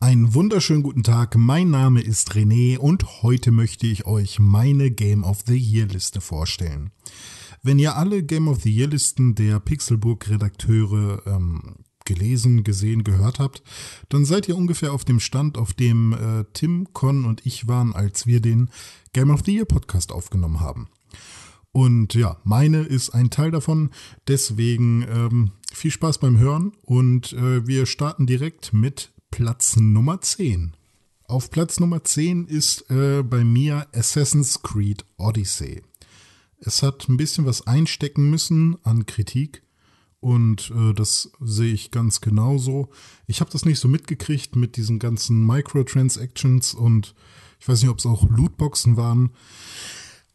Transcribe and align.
Einen 0.00 0.34
wunderschönen 0.34 0.82
guten 0.82 1.02
Tag, 1.02 1.34
mein 1.36 1.70
Name 1.70 2.02
ist 2.02 2.32
René 2.32 2.76
und 2.76 3.22
heute 3.22 3.52
möchte 3.52 3.86
ich 3.86 4.04
euch 4.04 4.38
meine 4.38 4.90
Game 4.90 5.24
of 5.24 5.38
the 5.46 5.56
Year 5.56 5.86
Liste 5.86 6.20
vorstellen. 6.20 6.90
Wenn 7.62 7.78
ihr 7.78 7.96
alle 7.96 8.22
Game 8.22 8.48
of 8.48 8.60
the 8.60 8.70
Year 8.70 8.88
Listen 8.88 9.34
der 9.34 9.60
Pixelburg-Redakteure 9.60 11.22
ähm, 11.26 11.76
gelesen, 12.04 12.64
gesehen, 12.64 13.02
gehört 13.02 13.38
habt, 13.38 13.62
dann 14.10 14.26
seid 14.26 14.46
ihr 14.46 14.58
ungefähr 14.58 14.92
auf 14.92 15.06
dem 15.06 15.20
Stand, 15.20 15.56
auf 15.56 15.72
dem 15.72 16.12
äh, 16.12 16.44
Tim, 16.52 16.92
Con 16.92 17.24
und 17.24 17.46
ich 17.46 17.66
waren, 17.66 17.94
als 17.94 18.26
wir 18.26 18.42
den 18.42 18.68
Game 19.14 19.30
of 19.30 19.40
the 19.46 19.54
Year 19.54 19.64
Podcast 19.64 20.12
aufgenommen 20.12 20.60
haben. 20.60 20.90
Und 21.72 22.14
ja, 22.14 22.36
meine 22.44 22.82
ist 22.82 23.10
ein 23.10 23.30
Teil 23.30 23.50
davon. 23.50 23.90
Deswegen 24.26 25.02
ähm, 25.08 25.50
viel 25.72 25.90
Spaß 25.90 26.18
beim 26.18 26.38
Hören 26.38 26.72
und 26.82 27.32
äh, 27.32 27.66
wir 27.66 27.86
starten 27.86 28.26
direkt 28.26 28.72
mit 28.72 29.12
Platz 29.30 29.76
Nummer 29.76 30.20
10. 30.20 30.74
Auf 31.24 31.50
Platz 31.50 31.78
Nummer 31.78 32.02
10 32.02 32.46
ist 32.46 32.90
äh, 32.90 33.22
bei 33.22 33.44
mir 33.44 33.86
Assassin's 33.94 34.62
Creed 34.62 35.04
Odyssey. 35.16 35.82
Es 36.58 36.82
hat 36.82 37.08
ein 37.08 37.16
bisschen 37.16 37.46
was 37.46 37.66
einstecken 37.66 38.28
müssen 38.30 38.76
an 38.82 39.06
Kritik 39.06 39.62
und 40.18 40.72
äh, 40.76 40.92
das 40.92 41.30
sehe 41.40 41.72
ich 41.72 41.90
ganz 41.90 42.20
genauso. 42.20 42.90
Ich 43.26 43.40
habe 43.40 43.50
das 43.50 43.64
nicht 43.64 43.78
so 43.78 43.88
mitgekriegt 43.88 44.56
mit 44.56 44.76
diesen 44.76 44.98
ganzen 44.98 45.46
Microtransactions 45.46 46.74
und 46.74 47.14
ich 47.60 47.68
weiß 47.68 47.80
nicht, 47.82 47.90
ob 47.90 47.98
es 47.98 48.06
auch 48.06 48.28
Lootboxen 48.28 48.96
waren. 48.96 49.30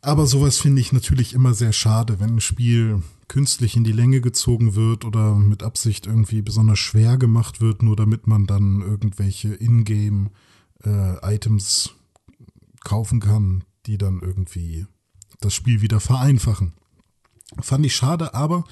Aber 0.05 0.25
sowas 0.27 0.59
finde 0.59 0.79
ich 0.81 0.93
natürlich 0.93 1.33
immer 1.33 1.55
sehr 1.55 1.73
schade, 1.73 2.19
wenn 2.19 2.35
ein 2.35 2.41
Spiel 2.41 3.01
künstlich 3.27 3.75
in 3.75 3.83
die 3.83 3.91
Länge 3.91 4.21
gezogen 4.21 4.75
wird 4.75 5.03
oder 5.03 5.33
mit 5.33 5.63
Absicht 5.63 6.05
irgendwie 6.05 6.43
besonders 6.43 6.77
schwer 6.77 7.17
gemacht 7.17 7.59
wird, 7.59 7.81
nur 7.81 7.95
damit 7.95 8.27
man 8.27 8.45
dann 8.45 8.81
irgendwelche 8.81 9.55
Ingame-Items 9.55 11.87
äh, 11.87 11.91
kaufen 12.83 13.19
kann, 13.19 13.63
die 13.87 13.97
dann 13.97 14.19
irgendwie 14.21 14.85
das 15.41 15.55
Spiel 15.55 15.81
wieder 15.81 15.99
vereinfachen. 15.99 16.73
Fand 17.61 17.85
ich 17.85 17.95
schade, 17.95 18.33
aber 18.35 18.63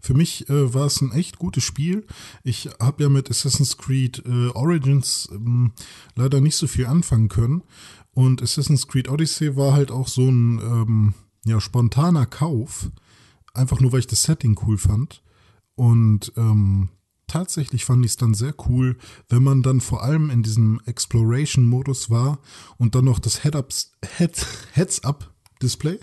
für 0.00 0.12
mich 0.12 0.50
äh, 0.50 0.74
war 0.74 0.84
es 0.86 1.00
ein 1.00 1.12
echt 1.12 1.38
gutes 1.38 1.64
Spiel. 1.64 2.06
Ich 2.44 2.68
habe 2.80 3.04
ja 3.04 3.08
mit 3.08 3.30
Assassin's 3.30 3.78
Creed 3.78 4.22
äh, 4.26 4.48
Origins 4.48 5.30
ähm, 5.32 5.72
leider 6.16 6.42
nicht 6.42 6.56
so 6.56 6.66
viel 6.66 6.84
anfangen 6.86 7.28
können. 7.28 7.62
Und 8.14 8.42
Assassin's 8.42 8.88
Creed 8.88 9.08
Odyssey 9.08 9.56
war 9.56 9.72
halt 9.72 9.90
auch 9.90 10.08
so 10.08 10.28
ein 10.28 10.58
ähm, 10.60 11.14
ja, 11.44 11.60
spontaner 11.60 12.26
Kauf. 12.26 12.90
Einfach 13.54 13.80
nur, 13.80 13.92
weil 13.92 14.00
ich 14.00 14.06
das 14.06 14.22
Setting 14.22 14.58
cool 14.66 14.78
fand. 14.78 15.22
Und 15.74 16.32
ähm, 16.36 16.90
tatsächlich 17.26 17.84
fand 17.84 18.04
ich 18.04 18.12
es 18.12 18.16
dann 18.16 18.34
sehr 18.34 18.54
cool, 18.68 18.96
wenn 19.28 19.42
man 19.42 19.62
dann 19.62 19.80
vor 19.80 20.02
allem 20.02 20.30
in 20.30 20.42
diesem 20.42 20.80
Exploration-Modus 20.84 22.10
war 22.10 22.38
und 22.76 22.94
dann 22.94 23.06
noch 23.06 23.18
das 23.18 23.42
Head-Ups, 23.42 23.92
Head, 24.18 24.46
Display, 25.62 25.98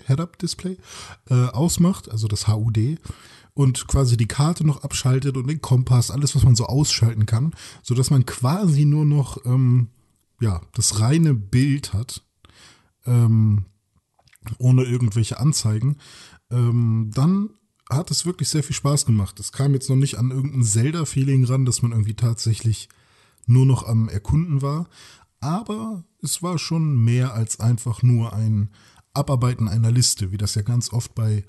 äh, 1.28 1.34
ausmacht, 1.34 2.10
also 2.10 2.26
das 2.26 2.48
HUD, 2.48 2.98
und 3.54 3.86
quasi 3.88 4.16
die 4.16 4.28
Karte 4.28 4.66
noch 4.66 4.82
abschaltet 4.82 5.36
und 5.36 5.46
den 5.46 5.60
Kompass, 5.60 6.10
alles, 6.10 6.34
was 6.34 6.44
man 6.44 6.56
so 6.56 6.66
ausschalten 6.66 7.26
kann, 7.26 7.52
sodass 7.82 8.10
man 8.10 8.26
quasi 8.26 8.84
nur 8.84 9.04
noch 9.04 9.44
ähm, 9.44 9.88
ja, 10.40 10.60
das 10.74 11.00
reine 11.00 11.34
Bild 11.34 11.92
hat, 11.92 12.24
ähm, 13.06 13.66
ohne 14.58 14.84
irgendwelche 14.84 15.38
Anzeigen, 15.38 15.98
ähm, 16.50 17.10
dann 17.14 17.50
hat 17.90 18.10
es 18.10 18.24
wirklich 18.24 18.48
sehr 18.48 18.62
viel 18.62 18.76
Spaß 18.76 19.04
gemacht. 19.04 19.38
Es 19.40 19.52
kam 19.52 19.74
jetzt 19.74 19.90
noch 19.90 19.96
nicht 19.96 20.18
an 20.18 20.30
irgendein 20.30 20.62
Zelda-Feeling 20.62 21.44
ran, 21.44 21.64
dass 21.64 21.82
man 21.82 21.92
irgendwie 21.92 22.14
tatsächlich 22.14 22.88
nur 23.46 23.66
noch 23.66 23.86
am 23.86 24.08
Erkunden 24.08 24.62
war. 24.62 24.88
Aber 25.40 26.04
es 26.22 26.42
war 26.42 26.58
schon 26.58 27.02
mehr 27.02 27.34
als 27.34 27.60
einfach 27.60 28.02
nur 28.02 28.32
ein 28.32 28.70
Abarbeiten 29.12 29.68
einer 29.68 29.90
Liste, 29.90 30.30
wie 30.30 30.36
das 30.36 30.54
ja 30.54 30.62
ganz 30.62 30.92
oft 30.92 31.14
bei 31.14 31.44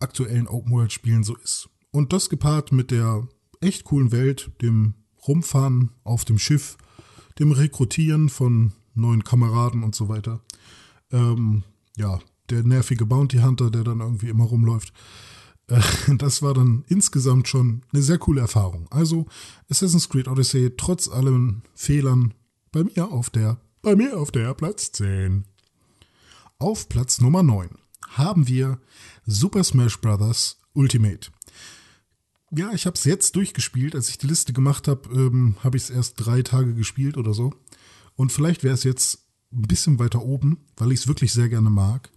aktuellen 0.00 0.48
Open-World-Spielen 0.48 1.24
so 1.24 1.36
ist. 1.36 1.68
Und 1.92 2.12
das 2.12 2.28
gepaart 2.28 2.72
mit 2.72 2.90
der 2.90 3.26
echt 3.60 3.84
coolen 3.84 4.12
Welt, 4.12 4.50
dem 4.60 4.94
Rumfahren 5.26 5.90
auf 6.04 6.24
dem 6.24 6.38
Schiff, 6.38 6.76
dem 7.40 7.52
Rekrutieren 7.52 8.28
von 8.28 8.72
neuen 8.94 9.24
Kameraden 9.24 9.82
und 9.82 9.94
so 9.94 10.08
weiter. 10.08 10.40
Ähm, 11.10 11.64
ja, 11.96 12.20
der 12.50 12.62
nervige 12.62 13.06
Bounty 13.06 13.38
Hunter, 13.38 13.70
der 13.70 13.82
dann 13.82 14.00
irgendwie 14.00 14.28
immer 14.28 14.44
rumläuft. 14.44 14.92
Äh, 15.66 15.80
das 16.18 16.42
war 16.42 16.54
dann 16.54 16.84
insgesamt 16.88 17.48
schon 17.48 17.82
eine 17.92 18.02
sehr 18.02 18.18
coole 18.18 18.42
Erfahrung. 18.42 18.86
Also 18.90 19.26
Assassin's 19.70 20.08
Creed 20.08 20.28
Odyssey 20.28 20.72
trotz 20.76 21.08
allen 21.08 21.62
Fehlern 21.74 22.34
bei 22.72 22.84
mir 22.84 23.10
auf 23.10 23.30
der, 23.30 23.58
bei 23.82 23.96
mir 23.96 24.18
auf 24.18 24.30
der 24.30 24.52
Platz 24.54 24.92
10. 24.92 25.44
Auf 26.58 26.88
Platz 26.88 27.20
Nummer 27.20 27.42
9 27.42 27.70
haben 28.10 28.48
wir 28.48 28.78
Super 29.26 29.64
Smash 29.64 30.00
Bros. 30.00 30.58
Ultimate. 30.72 31.30
Ja, 32.50 32.72
ich 32.72 32.86
habe 32.86 32.96
es 32.96 33.04
jetzt 33.04 33.36
durchgespielt. 33.36 33.94
Als 33.94 34.08
ich 34.08 34.18
die 34.18 34.26
Liste 34.26 34.52
gemacht 34.52 34.88
habe, 34.88 35.08
ähm, 35.14 35.56
habe 35.62 35.76
ich 35.76 35.84
es 35.84 35.90
erst 35.90 36.14
drei 36.16 36.42
Tage 36.42 36.74
gespielt 36.74 37.16
oder 37.16 37.32
so. 37.32 37.52
Und 38.16 38.32
vielleicht 38.32 38.64
wäre 38.64 38.74
es 38.74 38.84
jetzt 38.84 39.26
ein 39.52 39.62
bisschen 39.62 39.98
weiter 39.98 40.22
oben, 40.22 40.58
weil 40.76 40.92
ich 40.92 41.00
es 41.00 41.08
wirklich 41.08 41.32
sehr 41.32 41.48
gerne 41.48 41.70
mag. 41.70 42.10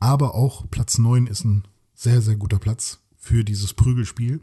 Aber 0.00 0.34
auch 0.34 0.70
Platz 0.70 0.98
9 0.98 1.26
ist 1.26 1.44
ein 1.44 1.64
sehr, 1.94 2.20
sehr 2.20 2.36
guter 2.36 2.58
Platz 2.58 3.00
für 3.16 3.44
dieses 3.44 3.72
Prügelspiel. 3.72 4.40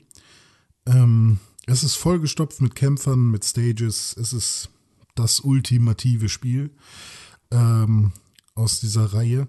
Ähm, 0.88 1.40
es 1.68 1.84
ist 1.84 1.96
vollgestopft 1.96 2.62
mit 2.62 2.74
Kämpfern, 2.74 3.30
mit 3.30 3.46
Stages. 3.46 4.16
Es 4.18 4.34
ist 4.34 4.70
das 5.16 5.42
ultimative 5.42 6.30
Spiel. 6.30 6.72
Ähm, 7.52 8.12
aus 8.56 8.80
dieser 8.80 9.14
Reihe. 9.14 9.48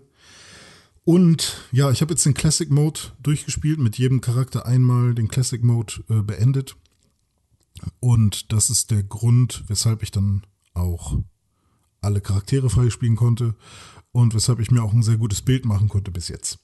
Und 1.04 1.68
ja, 1.72 1.90
ich 1.90 2.00
habe 2.00 2.12
jetzt 2.12 2.24
den 2.24 2.34
Classic 2.34 2.70
Mode 2.70 3.00
durchgespielt, 3.22 3.80
mit 3.80 3.98
jedem 3.98 4.20
Charakter 4.20 4.66
einmal 4.66 5.14
den 5.14 5.28
Classic 5.28 5.62
Mode 5.62 5.94
äh, 6.08 6.22
beendet. 6.22 6.76
Und 8.00 8.52
das 8.52 8.70
ist 8.70 8.90
der 8.90 9.02
Grund, 9.02 9.64
weshalb 9.66 10.02
ich 10.02 10.12
dann 10.12 10.46
auch 10.74 11.18
alle 12.00 12.20
Charaktere 12.20 12.70
freispielen 12.70 13.16
konnte 13.16 13.54
und 14.12 14.34
weshalb 14.34 14.60
ich 14.60 14.70
mir 14.70 14.82
auch 14.82 14.92
ein 14.92 15.02
sehr 15.02 15.16
gutes 15.16 15.42
Bild 15.42 15.64
machen 15.64 15.88
konnte 15.88 16.10
bis 16.10 16.28
jetzt. 16.28 16.58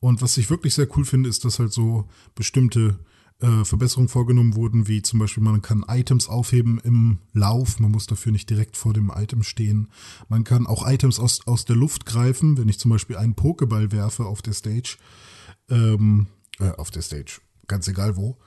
Und 0.00 0.22
was 0.22 0.36
ich 0.36 0.50
wirklich 0.50 0.74
sehr 0.74 0.88
cool 0.96 1.04
finde, 1.04 1.28
ist, 1.28 1.44
dass 1.44 1.58
halt 1.58 1.72
so 1.72 2.08
bestimmte 2.34 2.98
äh, 3.40 3.64
Verbesserungen 3.64 4.08
vorgenommen 4.08 4.54
wurden, 4.54 4.88
wie 4.88 5.02
zum 5.02 5.18
Beispiel 5.18 5.42
man 5.42 5.62
kann 5.62 5.84
Items 5.88 6.28
aufheben 6.28 6.80
im 6.84 7.18
Lauf, 7.32 7.80
man 7.80 7.90
muss 7.90 8.06
dafür 8.06 8.32
nicht 8.32 8.50
direkt 8.50 8.76
vor 8.76 8.92
dem 8.92 9.10
Item 9.14 9.42
stehen. 9.42 9.88
Man 10.28 10.44
kann 10.44 10.66
auch 10.66 10.86
Items 10.86 11.18
aus, 11.18 11.46
aus 11.46 11.64
der 11.64 11.76
Luft 11.76 12.06
greifen, 12.06 12.58
wenn 12.58 12.68
ich 12.68 12.78
zum 12.78 12.90
Beispiel 12.90 13.16
einen 13.16 13.34
Pokéball 13.34 13.92
werfe 13.92 14.26
auf 14.26 14.42
der 14.42 14.52
Stage, 14.52 14.98
ähm, 15.68 16.26
äh, 16.58 16.70
auf 16.72 16.90
der 16.90 17.02
Stage, 17.02 17.40
ganz 17.66 17.88
egal 17.88 18.16
wo, 18.16 18.38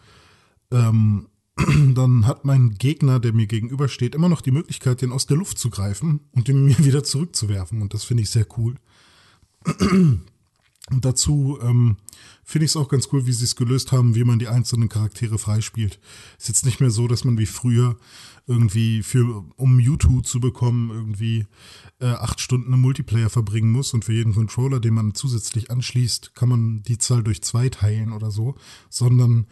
ähm, 0.72 1.28
dann 1.94 2.26
hat 2.26 2.46
mein 2.46 2.76
Gegner, 2.76 3.20
der 3.20 3.34
mir 3.34 3.48
gegenübersteht, 3.48 4.16
immer 4.16 4.30
noch 4.30 4.42
die 4.42 4.52
Möglichkeit, 4.52 5.02
den 5.02 5.12
aus 5.12 5.28
der 5.28 5.38
Luft 5.38 5.60
zu 5.60 5.70
greifen 5.70 6.22
und 6.32 6.48
den 6.48 6.66
mir 6.66 6.78
wieder 6.86 7.04
zurückzuwerfen. 7.04 7.82
Und 7.82 7.94
das 7.94 8.04
finde 8.04 8.24
ich 8.24 8.30
sehr 8.30 8.48
cool. 8.58 8.76
Und 10.94 11.06
dazu 11.06 11.58
ähm, 11.62 11.98
finde 12.44 12.66
ich 12.66 12.72
es 12.72 12.78
auch 12.78 12.88
ganz 12.88 13.10
cool, 13.12 13.26
wie 13.26 13.34
sie 13.34 13.46
es 13.46 13.56
gelöst 13.56 13.92
haben, 13.92 14.16
wie 14.16 14.24
man 14.24 14.40
die 14.40 14.48
einzelnen 14.48 14.90
Charaktere 14.90 15.38
freispielt. 15.38 16.00
Ist 16.38 16.50
jetzt 16.50 16.66
nicht 16.66 16.80
mehr 16.80 16.92
so, 16.92 17.08
dass 17.08 17.24
man 17.24 17.38
wie 17.38 17.46
früher 17.46 17.98
irgendwie 18.46 19.02
für, 19.02 19.44
um 19.56 19.78
Mewtwo 19.78 20.22
zu 20.22 20.40
bekommen, 20.40 20.92
irgendwie 20.92 21.48
äh, 22.00 22.08
acht 22.08 22.42
Stunden 22.42 22.74
im 22.74 22.82
Multiplayer 22.82 23.30
verbringen 23.30 23.72
muss 23.72 23.94
und 23.94 24.06
für 24.06 24.14
jeden 24.14 24.34
Controller, 24.34 24.80
den 24.80 24.94
man 24.94 25.16
zusätzlich 25.16 25.72
anschließt, 25.72 26.36
kann 26.36 26.50
man 26.50 26.84
die 26.84 26.98
Zahl 26.98 27.24
durch 27.24 27.42
zwei 27.42 27.70
teilen 27.70 28.12
oder 28.12 28.32
so, 28.32 28.56
sondern 28.90 29.48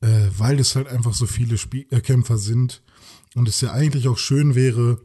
äh, 0.00 0.28
weil 0.36 0.60
es 0.60 0.76
halt 0.76 0.88
einfach 0.88 1.14
so 1.14 1.26
viele 1.26 1.58
Spiel 1.58 1.86
äh, 1.90 2.00
Kämpfer 2.00 2.38
sind 2.38 2.82
und 3.34 3.48
es 3.48 3.60
ja 3.62 3.72
eigentlich 3.72 4.08
auch 4.08 4.18
schön 4.18 4.54
wäre, 4.54 5.00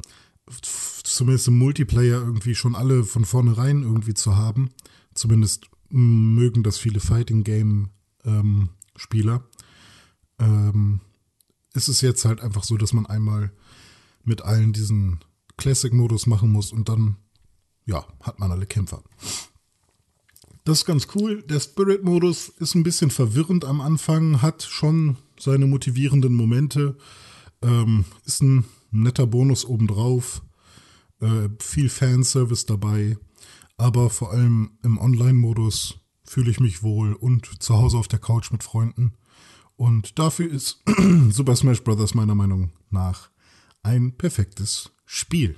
zumindest 1.03 1.48
im 1.48 1.57
Multiplayer 1.57 2.19
irgendwie 2.19 2.56
schon 2.56 2.75
alle 2.75 3.03
von 3.06 3.25
vornherein 3.25 3.83
irgendwie 3.83 4.13
zu 4.13 4.36
haben 4.36 4.69
Zumindest 5.17 5.69
mögen 5.89 6.63
das 6.63 6.77
viele 6.77 6.99
Fighting 6.99 7.43
Game 7.43 7.89
ähm, 8.23 8.69
Spieler. 8.95 9.43
Ähm, 10.39 11.01
ist 11.73 11.87
es 11.87 12.01
jetzt 12.01 12.25
halt 12.25 12.41
einfach 12.41 12.63
so, 12.63 12.77
dass 12.77 12.93
man 12.93 13.05
einmal 13.05 13.51
mit 14.23 14.43
allen 14.43 14.73
diesen 14.73 15.19
Classic-Modus 15.57 16.27
machen 16.27 16.51
muss 16.51 16.71
und 16.71 16.89
dann, 16.89 17.17
ja, 17.85 18.05
hat 18.21 18.39
man 18.39 18.51
alle 18.51 18.67
Kämpfer. 18.67 19.03
Das 20.65 20.79
ist 20.79 20.85
ganz 20.85 21.07
cool. 21.15 21.43
Der 21.43 21.59
Spirit-Modus 21.59 22.49
ist 22.49 22.75
ein 22.75 22.83
bisschen 22.83 23.09
verwirrend 23.09 23.65
am 23.65 23.81
Anfang, 23.81 24.41
hat 24.41 24.63
schon 24.63 25.17
seine 25.39 25.65
motivierenden 25.65 26.33
Momente, 26.33 26.97
ähm, 27.61 28.05
ist 28.25 28.43
ein 28.43 28.65
netter 28.91 29.25
Bonus 29.25 29.65
obendrauf, 29.65 30.43
äh, 31.21 31.49
viel 31.59 31.89
Fanservice 31.89 32.65
dabei 32.65 33.17
aber 33.77 34.09
vor 34.09 34.31
allem 34.31 34.77
im 34.83 34.97
Online-Modus 34.97 36.00
fühle 36.24 36.51
ich 36.51 36.59
mich 36.59 36.83
wohl 36.83 37.13
und 37.13 37.62
zu 37.63 37.75
Hause 37.75 37.97
auf 37.97 38.07
der 38.07 38.19
Couch 38.19 38.51
mit 38.51 38.63
Freunden. 38.63 39.13
Und 39.75 40.18
dafür 40.19 40.51
ist 40.51 40.83
Super 41.29 41.56
Smash 41.56 41.83
Bros. 41.83 42.15
meiner 42.15 42.35
Meinung 42.35 42.71
nach 42.89 43.29
ein 43.83 44.18
perfektes 44.18 44.91
Spiel. 45.06 45.57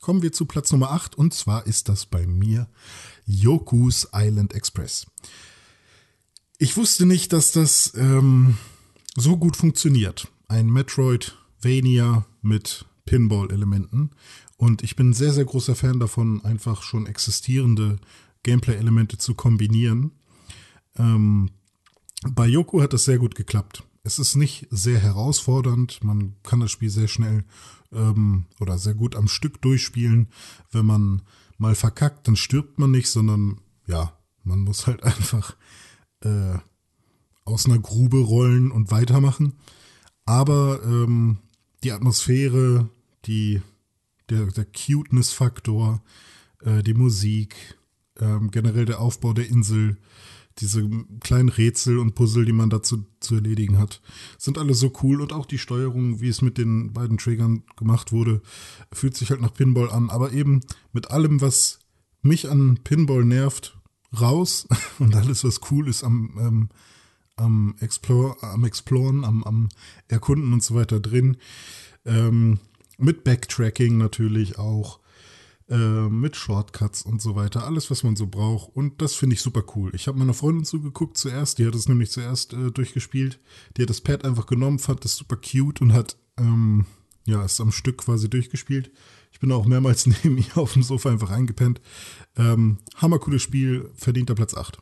Kommen 0.00 0.22
wir 0.22 0.32
zu 0.32 0.46
Platz 0.46 0.70
Nummer 0.72 0.90
8 0.90 1.14
und 1.14 1.32
zwar 1.32 1.66
ist 1.66 1.88
das 1.88 2.06
bei 2.06 2.26
mir 2.26 2.68
Yoku's 3.24 4.08
Island 4.12 4.52
Express. 4.52 5.06
Ich 6.58 6.76
wusste 6.76 7.06
nicht, 7.06 7.32
dass 7.32 7.52
das 7.52 7.94
ähm, 7.96 8.58
so 9.16 9.36
gut 9.36 9.56
funktioniert. 9.56 10.28
Ein 10.48 10.66
Metroidvania 10.70 12.26
mit 12.42 12.84
Pinball-Elementen. 13.04 14.10
Und 14.62 14.84
ich 14.84 14.94
bin 14.94 15.12
sehr, 15.12 15.32
sehr 15.32 15.44
großer 15.44 15.74
Fan 15.74 15.98
davon, 15.98 16.44
einfach 16.44 16.84
schon 16.84 17.08
existierende 17.08 17.98
Gameplay-Elemente 18.44 19.18
zu 19.18 19.34
kombinieren. 19.34 20.12
Ähm, 20.94 21.50
bei 22.28 22.46
Yoku 22.46 22.80
hat 22.80 22.92
das 22.92 23.04
sehr 23.04 23.18
gut 23.18 23.34
geklappt. 23.34 23.82
Es 24.04 24.20
ist 24.20 24.36
nicht 24.36 24.68
sehr 24.70 25.00
herausfordernd. 25.00 26.04
Man 26.04 26.36
kann 26.44 26.60
das 26.60 26.70
Spiel 26.70 26.90
sehr 26.90 27.08
schnell 27.08 27.42
ähm, 27.90 28.46
oder 28.60 28.78
sehr 28.78 28.94
gut 28.94 29.16
am 29.16 29.26
Stück 29.26 29.60
durchspielen. 29.62 30.28
Wenn 30.70 30.86
man 30.86 31.22
mal 31.58 31.74
verkackt, 31.74 32.28
dann 32.28 32.36
stirbt 32.36 32.78
man 32.78 32.92
nicht, 32.92 33.10
sondern 33.10 33.60
ja, 33.88 34.16
man 34.44 34.60
muss 34.60 34.86
halt 34.86 35.02
einfach 35.02 35.56
äh, 36.20 36.56
aus 37.44 37.66
einer 37.66 37.80
Grube 37.80 38.18
rollen 38.20 38.70
und 38.70 38.92
weitermachen. 38.92 39.54
Aber 40.24 40.84
ähm, 40.84 41.38
die 41.82 41.90
Atmosphäre, 41.90 42.88
die, 43.24 43.60
der, 44.32 44.46
der 44.46 44.66
Cuteness-Faktor, 44.66 46.02
äh, 46.60 46.82
die 46.82 46.94
Musik, 46.94 47.54
äh, 48.16 48.38
generell 48.50 48.84
der 48.84 49.00
Aufbau 49.00 49.32
der 49.32 49.48
Insel, 49.48 49.98
diese 50.58 50.88
kleinen 51.20 51.48
Rätsel 51.48 51.98
und 51.98 52.14
Puzzle, 52.14 52.44
die 52.44 52.52
man 52.52 52.70
dazu 52.70 53.06
zu 53.20 53.36
erledigen 53.36 53.78
hat, 53.78 54.02
sind 54.38 54.58
alle 54.58 54.74
so 54.74 54.92
cool 55.02 55.20
und 55.20 55.32
auch 55.32 55.46
die 55.46 55.58
Steuerung, 55.58 56.20
wie 56.20 56.28
es 56.28 56.42
mit 56.42 56.58
den 56.58 56.92
beiden 56.92 57.18
Triggern 57.18 57.62
gemacht 57.76 58.12
wurde, 58.12 58.42
fühlt 58.92 59.16
sich 59.16 59.30
halt 59.30 59.40
nach 59.40 59.54
Pinball 59.54 59.90
an, 59.90 60.10
aber 60.10 60.32
eben 60.32 60.60
mit 60.92 61.10
allem, 61.10 61.40
was 61.40 61.78
mich 62.22 62.50
an 62.50 62.78
Pinball 62.84 63.24
nervt, 63.24 63.78
raus 64.20 64.68
und 64.98 65.14
alles, 65.14 65.44
was 65.44 65.60
cool 65.70 65.88
ist 65.88 66.04
am, 66.04 66.36
ähm, 66.38 66.68
am, 67.36 67.74
Explore, 67.80 68.36
am 68.42 68.64
Exploren, 68.64 69.24
am, 69.24 69.42
am 69.44 69.68
Erkunden 70.08 70.52
und 70.52 70.62
so 70.62 70.74
weiter 70.74 71.00
drin. 71.00 71.36
Ähm, 72.04 72.58
mit 72.98 73.24
Backtracking 73.24 73.98
natürlich 73.98 74.58
auch, 74.58 75.00
äh, 75.68 76.08
mit 76.08 76.36
Shortcuts 76.36 77.02
und 77.02 77.22
so 77.22 77.34
weiter. 77.34 77.64
Alles, 77.64 77.90
was 77.90 78.02
man 78.02 78.16
so 78.16 78.26
braucht. 78.26 78.74
Und 78.74 79.00
das 79.00 79.14
finde 79.14 79.34
ich 79.34 79.40
super 79.40 79.64
cool. 79.74 79.92
Ich 79.94 80.06
habe 80.06 80.18
meiner 80.18 80.34
Freundin 80.34 80.64
zugeguckt 80.64 81.16
zuerst. 81.16 81.58
Die 81.58 81.66
hat 81.66 81.74
es 81.74 81.88
nämlich 81.88 82.10
zuerst 82.10 82.52
äh, 82.52 82.70
durchgespielt. 82.70 83.38
Die 83.76 83.82
hat 83.82 83.90
das 83.90 84.00
Pad 84.00 84.24
einfach 84.24 84.46
genommen, 84.46 84.78
fand 84.78 85.04
das 85.04 85.16
super 85.16 85.36
cute 85.36 85.80
und 85.80 85.92
hat 85.92 86.16
ähm, 86.38 86.86
ja, 87.24 87.44
ist 87.44 87.60
am 87.60 87.72
Stück 87.72 87.98
quasi 87.98 88.28
durchgespielt. 88.28 88.90
Ich 89.32 89.40
bin 89.40 89.52
auch 89.52 89.66
mehrmals 89.66 90.06
neben 90.24 90.38
ihr 90.38 90.56
auf 90.56 90.72
dem 90.72 90.82
Sofa 90.82 91.10
einfach 91.10 91.30
eingepennt. 91.30 91.80
Ähm, 92.36 92.78
hammercooles 92.96 93.42
Spiel, 93.42 93.90
verdienter 93.94 94.34
Platz 94.34 94.54
8. 94.54 94.78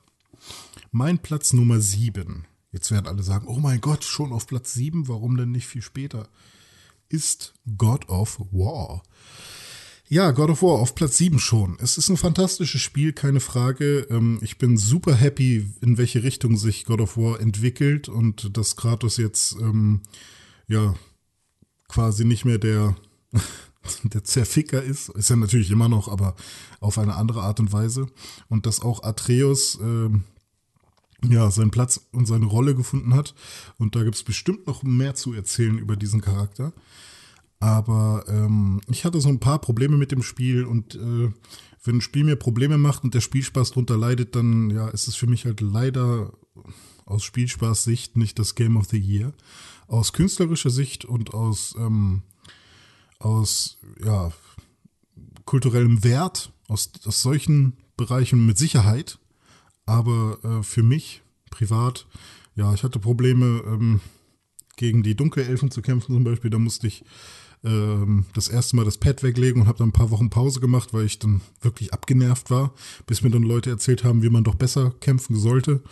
Mein 0.90 1.18
Platz 1.18 1.52
Nummer 1.52 1.80
7. 1.80 2.46
Jetzt 2.72 2.90
werden 2.90 3.06
alle 3.06 3.22
sagen, 3.22 3.46
oh 3.48 3.58
mein 3.58 3.80
Gott, 3.80 4.04
schon 4.04 4.32
auf 4.32 4.46
Platz 4.46 4.74
7, 4.74 5.08
warum 5.08 5.36
denn 5.36 5.50
nicht 5.50 5.66
viel 5.66 5.82
später? 5.82 6.28
Ist 7.10 7.52
God 7.76 8.08
of 8.08 8.40
War. 8.50 9.02
Ja, 10.08 10.30
God 10.30 10.50
of 10.50 10.62
War 10.62 10.78
auf 10.78 10.94
Platz 10.94 11.18
7 11.18 11.38
schon. 11.38 11.76
Es 11.80 11.98
ist 11.98 12.08
ein 12.08 12.16
fantastisches 12.16 12.80
Spiel, 12.80 13.12
keine 13.12 13.40
Frage. 13.40 14.06
Ähm, 14.10 14.38
ich 14.42 14.58
bin 14.58 14.76
super 14.76 15.14
happy, 15.14 15.70
in 15.82 15.98
welche 15.98 16.22
Richtung 16.22 16.56
sich 16.56 16.84
God 16.84 17.00
of 17.00 17.16
War 17.16 17.38
entwickelt 17.40 18.08
und 18.08 18.56
dass 18.56 18.76
Kratos 18.76 19.18
jetzt, 19.18 19.56
ähm, 19.60 20.00
ja, 20.66 20.94
quasi 21.88 22.24
nicht 22.24 22.44
mehr 22.44 22.58
der, 22.58 22.96
der 24.04 24.24
Zerficker 24.24 24.82
ist. 24.82 25.10
Ist 25.10 25.30
er 25.30 25.36
natürlich 25.36 25.70
immer 25.70 25.88
noch, 25.88 26.08
aber 26.08 26.34
auf 26.80 26.98
eine 26.98 27.16
andere 27.16 27.42
Art 27.42 27.60
und 27.60 27.72
Weise. 27.72 28.06
Und 28.48 28.66
dass 28.66 28.80
auch 28.80 29.02
Atreus 29.02 29.80
äh, 29.80 30.10
ja, 31.28 31.50
seinen 31.50 31.70
Platz 31.70 32.08
und 32.12 32.26
seine 32.26 32.46
Rolle 32.46 32.74
gefunden 32.74 33.14
hat. 33.14 33.34
Und 33.78 33.96
da 33.96 34.02
gibt 34.02 34.16
es 34.16 34.22
bestimmt 34.22 34.66
noch 34.66 34.82
mehr 34.82 35.14
zu 35.14 35.32
erzählen 35.32 35.78
über 35.78 35.96
diesen 35.96 36.20
Charakter. 36.20 36.72
Aber 37.58 38.24
ähm, 38.26 38.80
ich 38.88 39.04
hatte 39.04 39.20
so 39.20 39.28
ein 39.28 39.40
paar 39.40 39.60
Probleme 39.60 39.98
mit 39.98 40.12
dem 40.12 40.22
Spiel 40.22 40.64
und 40.64 40.94
äh, 40.94 41.30
wenn 41.84 41.96
ein 41.96 42.00
Spiel 42.00 42.24
mir 42.24 42.36
Probleme 42.36 42.78
macht 42.78 43.04
und 43.04 43.14
der 43.14 43.20
Spielspaß 43.20 43.72
drunter 43.72 43.96
leidet, 43.96 44.34
dann 44.34 44.70
ja, 44.70 44.88
ist 44.88 45.08
es 45.08 45.14
für 45.14 45.26
mich 45.26 45.44
halt 45.44 45.60
leider 45.60 46.32
aus 47.06 47.22
Spielspaß-Sicht 47.24 48.16
nicht 48.16 48.38
das 48.38 48.54
Game 48.54 48.76
of 48.76 48.86
the 48.86 48.98
Year. 48.98 49.32
Aus 49.88 50.12
künstlerischer 50.12 50.70
Sicht 50.70 51.04
und 51.04 51.34
aus, 51.34 51.74
ähm, 51.78 52.22
aus 53.18 53.78
ja, 54.04 54.30
kulturellem 55.44 56.04
Wert, 56.04 56.52
aus, 56.68 56.90
aus 57.04 57.22
solchen 57.22 57.76
Bereichen 57.96 58.46
mit 58.46 58.56
Sicherheit. 58.56 59.18
Aber 59.90 60.38
äh, 60.44 60.62
für 60.62 60.84
mich 60.84 61.20
privat, 61.50 62.06
ja, 62.54 62.72
ich 62.72 62.84
hatte 62.84 63.00
Probleme, 63.00 63.60
ähm, 63.66 64.00
gegen 64.76 65.02
die 65.02 65.16
Dunkelelfen 65.16 65.72
zu 65.72 65.82
kämpfen 65.82 66.14
zum 66.14 66.22
Beispiel. 66.22 66.48
Da 66.48 66.60
musste 66.60 66.86
ich 66.86 67.04
ähm, 67.64 68.24
das 68.32 68.46
erste 68.46 68.76
Mal 68.76 68.84
das 68.84 68.98
Pad 68.98 69.24
weglegen 69.24 69.62
und 69.62 69.66
habe 69.66 69.78
dann 69.78 69.88
ein 69.88 69.92
paar 69.92 70.12
Wochen 70.12 70.30
Pause 70.30 70.60
gemacht, 70.60 70.94
weil 70.94 71.06
ich 71.06 71.18
dann 71.18 71.40
wirklich 71.60 71.92
abgenervt 71.92 72.52
war, 72.52 72.72
bis 73.08 73.22
mir 73.22 73.30
dann 73.30 73.42
Leute 73.42 73.68
erzählt 73.68 74.04
haben, 74.04 74.22
wie 74.22 74.30
man 74.30 74.44
doch 74.44 74.54
besser 74.54 74.94
kämpfen 75.00 75.34
sollte. 75.34 75.82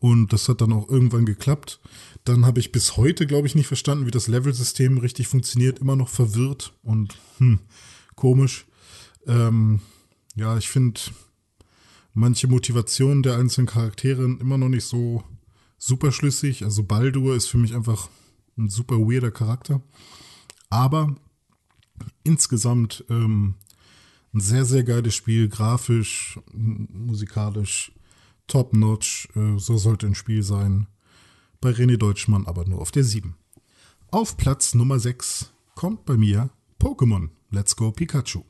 Und 0.00 0.32
das 0.32 0.48
hat 0.48 0.60
dann 0.60 0.72
auch 0.72 0.88
irgendwann 0.88 1.24
geklappt. 1.24 1.78
Dann 2.24 2.46
habe 2.46 2.58
ich 2.58 2.72
bis 2.72 2.96
heute, 2.96 3.28
glaube 3.28 3.46
ich, 3.46 3.54
nicht 3.54 3.68
verstanden, 3.68 4.06
wie 4.06 4.10
das 4.10 4.26
Level-System 4.26 4.98
richtig 4.98 5.28
funktioniert. 5.28 5.78
Immer 5.78 5.94
noch 5.94 6.08
verwirrt 6.08 6.72
und 6.82 7.16
hm, 7.38 7.60
komisch. 8.16 8.66
Ähm, 9.28 9.82
ja, 10.34 10.58
ich 10.58 10.68
finde 10.68 11.00
manche 12.16 12.48
Motivationen 12.48 13.22
der 13.22 13.36
einzelnen 13.36 13.66
Charaktere 13.66 14.24
immer 14.24 14.56
noch 14.56 14.70
nicht 14.70 14.84
so 14.84 15.22
super 15.76 16.10
schlüssig. 16.10 16.64
Also 16.64 16.82
Baldur 16.82 17.36
ist 17.36 17.46
für 17.46 17.58
mich 17.58 17.74
einfach 17.74 18.08
ein 18.56 18.70
super 18.70 18.96
weirder 18.96 19.30
Charakter. 19.30 19.82
Aber 20.70 21.14
insgesamt 22.24 23.04
ähm, 23.10 23.54
ein 24.32 24.40
sehr, 24.40 24.64
sehr 24.64 24.82
geiles 24.82 25.14
Spiel, 25.14 25.48
grafisch, 25.48 26.40
musikalisch, 26.54 27.92
top-notch. 28.46 29.28
Äh, 29.36 29.58
so 29.58 29.76
sollte 29.76 30.06
ein 30.06 30.14
Spiel 30.14 30.42
sein. 30.42 30.86
Bei 31.60 31.70
René 31.70 31.98
Deutschmann 31.98 32.46
aber 32.46 32.66
nur 32.66 32.80
auf 32.80 32.92
der 32.92 33.04
7. 33.04 33.36
Auf 34.10 34.38
Platz 34.38 34.74
Nummer 34.74 34.98
6 34.98 35.52
kommt 35.74 36.06
bei 36.06 36.16
mir 36.16 36.48
Pokémon 36.80 37.28
Let's 37.50 37.76
Go 37.76 37.92
Pikachu. 37.92 38.42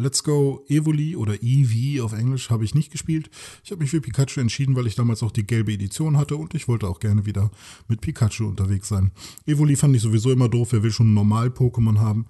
Let's 0.00 0.24
Go 0.24 0.64
Evoli 0.68 1.14
oder 1.14 1.42
Eevee 1.42 2.00
auf 2.00 2.12
Englisch 2.12 2.50
habe 2.50 2.64
ich 2.64 2.74
nicht 2.74 2.90
gespielt. 2.90 3.30
Ich 3.62 3.70
habe 3.70 3.82
mich 3.82 3.90
für 3.90 4.00
Pikachu 4.00 4.40
entschieden, 4.40 4.74
weil 4.74 4.86
ich 4.86 4.94
damals 4.94 5.22
auch 5.22 5.30
die 5.30 5.46
gelbe 5.46 5.72
Edition 5.72 6.16
hatte 6.16 6.36
und 6.36 6.54
ich 6.54 6.68
wollte 6.68 6.88
auch 6.88 7.00
gerne 7.00 7.26
wieder 7.26 7.50
mit 7.86 8.00
Pikachu 8.00 8.46
unterwegs 8.46 8.88
sein. 8.88 9.12
Evoli 9.46 9.76
fand 9.76 9.94
ich 9.94 10.02
sowieso 10.02 10.30
immer 10.30 10.48
doof. 10.48 10.72
Wer 10.72 10.82
will 10.82 10.90
schon 10.90 11.12
normal 11.14 11.48
Pokémon 11.48 11.98
haben? 11.98 12.26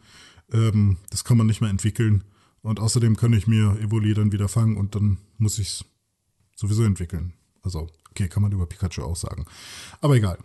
Ähm, 0.52 0.96
das 1.10 1.24
kann 1.24 1.36
man 1.36 1.46
nicht 1.46 1.60
mehr 1.60 1.70
entwickeln. 1.70 2.24
Und 2.62 2.80
außerdem 2.80 3.16
kann 3.16 3.32
ich 3.32 3.46
mir 3.46 3.78
Evoli 3.80 4.12
dann 4.14 4.32
wieder 4.32 4.48
fangen 4.48 4.76
und 4.76 4.94
dann 4.94 5.18
muss 5.38 5.58
ich 5.58 5.68
es 5.68 5.84
sowieso 6.56 6.82
entwickeln. 6.82 7.32
Also, 7.62 7.88
okay, 8.10 8.28
kann 8.28 8.42
man 8.42 8.52
über 8.52 8.66
Pikachu 8.66 9.02
auch 9.02 9.16
sagen. 9.16 9.46
Aber 10.00 10.16
egal. 10.16 10.38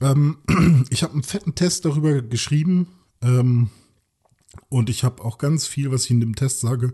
Ähm, 0.00 0.38
ich 0.90 1.02
habe 1.02 1.12
einen 1.12 1.22
fetten 1.22 1.54
Test 1.54 1.84
darüber 1.84 2.22
geschrieben. 2.22 2.86
Ähm, 3.20 3.70
und 4.68 4.90
ich 4.90 5.04
habe 5.04 5.24
auch 5.24 5.38
ganz 5.38 5.66
viel, 5.66 5.90
was 5.90 6.04
ich 6.04 6.10
in 6.10 6.20
dem 6.20 6.34
Test 6.34 6.60
sage, 6.60 6.92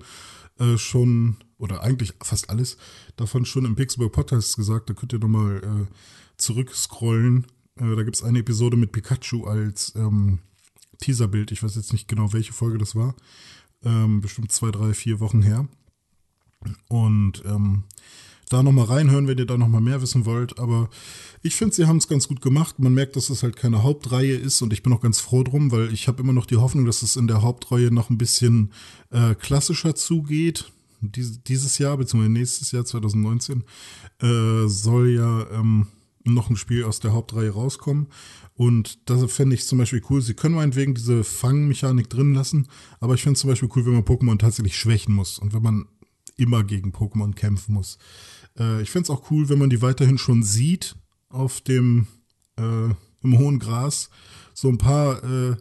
äh, 0.58 0.76
schon, 0.78 1.36
oder 1.58 1.82
eigentlich 1.82 2.14
fast 2.22 2.50
alles 2.50 2.76
davon 3.16 3.44
schon 3.44 3.64
im 3.64 3.76
Pixelburg 3.76 4.12
Podcast 4.12 4.56
gesagt. 4.56 4.90
Da 4.90 4.94
könnt 4.94 5.12
ihr 5.12 5.18
nochmal 5.18 5.56
äh, 5.58 5.94
zurückscrollen. 6.36 7.46
Äh, 7.76 7.96
da 7.96 8.02
gibt 8.02 8.16
es 8.16 8.22
eine 8.22 8.40
Episode 8.40 8.76
mit 8.76 8.92
Pikachu 8.92 9.46
als 9.46 9.94
ähm, 9.96 10.38
Teaserbild. 11.00 11.52
Ich 11.52 11.62
weiß 11.62 11.74
jetzt 11.74 11.92
nicht 11.92 12.08
genau, 12.08 12.32
welche 12.32 12.52
Folge 12.52 12.78
das 12.78 12.94
war. 12.94 13.14
Ähm, 13.82 14.20
bestimmt 14.20 14.52
zwei, 14.52 14.70
drei, 14.70 14.94
vier 14.94 15.20
Wochen 15.20 15.42
her. 15.42 15.68
Und 16.88 17.42
ähm, 17.44 17.84
da 18.54 18.62
nochmal 18.62 18.86
reinhören, 18.86 19.26
wenn 19.26 19.38
ihr 19.38 19.46
da 19.46 19.58
nochmal 19.58 19.80
mehr 19.80 20.00
wissen 20.00 20.24
wollt. 20.24 20.58
Aber 20.58 20.88
ich 21.42 21.56
finde, 21.56 21.74
sie 21.74 21.86
haben 21.86 21.96
es 21.96 22.08
ganz 22.08 22.28
gut 22.28 22.40
gemacht. 22.40 22.78
Man 22.78 22.94
merkt, 22.94 23.16
dass 23.16 23.28
es 23.28 23.42
halt 23.42 23.56
keine 23.56 23.82
Hauptreihe 23.82 24.34
ist 24.34 24.62
und 24.62 24.72
ich 24.72 24.82
bin 24.82 24.92
auch 24.92 25.00
ganz 25.00 25.20
froh 25.20 25.42
drum, 25.42 25.72
weil 25.72 25.92
ich 25.92 26.08
habe 26.08 26.22
immer 26.22 26.32
noch 26.32 26.46
die 26.46 26.56
Hoffnung, 26.56 26.84
dass 26.86 27.02
es 27.02 27.16
in 27.16 27.26
der 27.26 27.42
Hauptreihe 27.42 27.90
noch 27.90 28.10
ein 28.10 28.18
bisschen 28.18 28.72
äh, 29.10 29.34
klassischer 29.34 29.94
zugeht. 29.94 30.72
Dies, 31.00 31.42
dieses 31.42 31.78
Jahr, 31.78 31.96
beziehungsweise 31.98 32.32
nächstes 32.32 32.72
Jahr, 32.72 32.84
2019, 32.84 33.64
äh, 34.22 34.66
soll 34.68 35.10
ja 35.10 35.50
ähm, 35.50 35.88
noch 36.24 36.48
ein 36.48 36.56
Spiel 36.56 36.84
aus 36.84 37.00
der 37.00 37.12
Hauptreihe 37.12 37.50
rauskommen. 37.50 38.06
Und 38.54 39.10
das 39.10 39.30
fände 39.32 39.54
ich 39.54 39.66
zum 39.66 39.78
Beispiel 39.78 40.02
cool. 40.08 40.22
Sie 40.22 40.34
können 40.34 40.54
meinetwegen 40.54 40.94
diese 40.94 41.24
Fangmechanik 41.24 42.08
drin 42.08 42.34
lassen, 42.34 42.68
aber 43.00 43.14
ich 43.14 43.22
finde 43.22 43.34
es 43.34 43.40
zum 43.40 43.50
Beispiel 43.50 43.68
cool, 43.74 43.84
wenn 43.84 43.94
man 43.94 44.04
Pokémon 44.04 44.38
tatsächlich 44.38 44.76
schwächen 44.76 45.12
muss 45.12 45.40
und 45.40 45.52
wenn 45.52 45.62
man 45.62 45.86
immer 46.36 46.64
gegen 46.64 46.92
Pokémon 46.92 47.34
kämpfen 47.34 47.74
muss. 47.74 47.98
Äh, 48.58 48.82
ich 48.82 48.90
fände 48.90 49.04
es 49.04 49.10
auch 49.10 49.30
cool, 49.30 49.48
wenn 49.48 49.58
man 49.58 49.70
die 49.70 49.82
weiterhin 49.82 50.18
schon 50.18 50.42
sieht 50.42 50.96
auf 51.28 51.60
dem 51.60 52.06
äh, 52.56 52.90
im 53.22 53.38
hohen 53.38 53.58
Gras. 53.58 54.10
So 54.52 54.68
ein 54.68 54.78
paar 54.78 55.22
äh, 55.24 55.56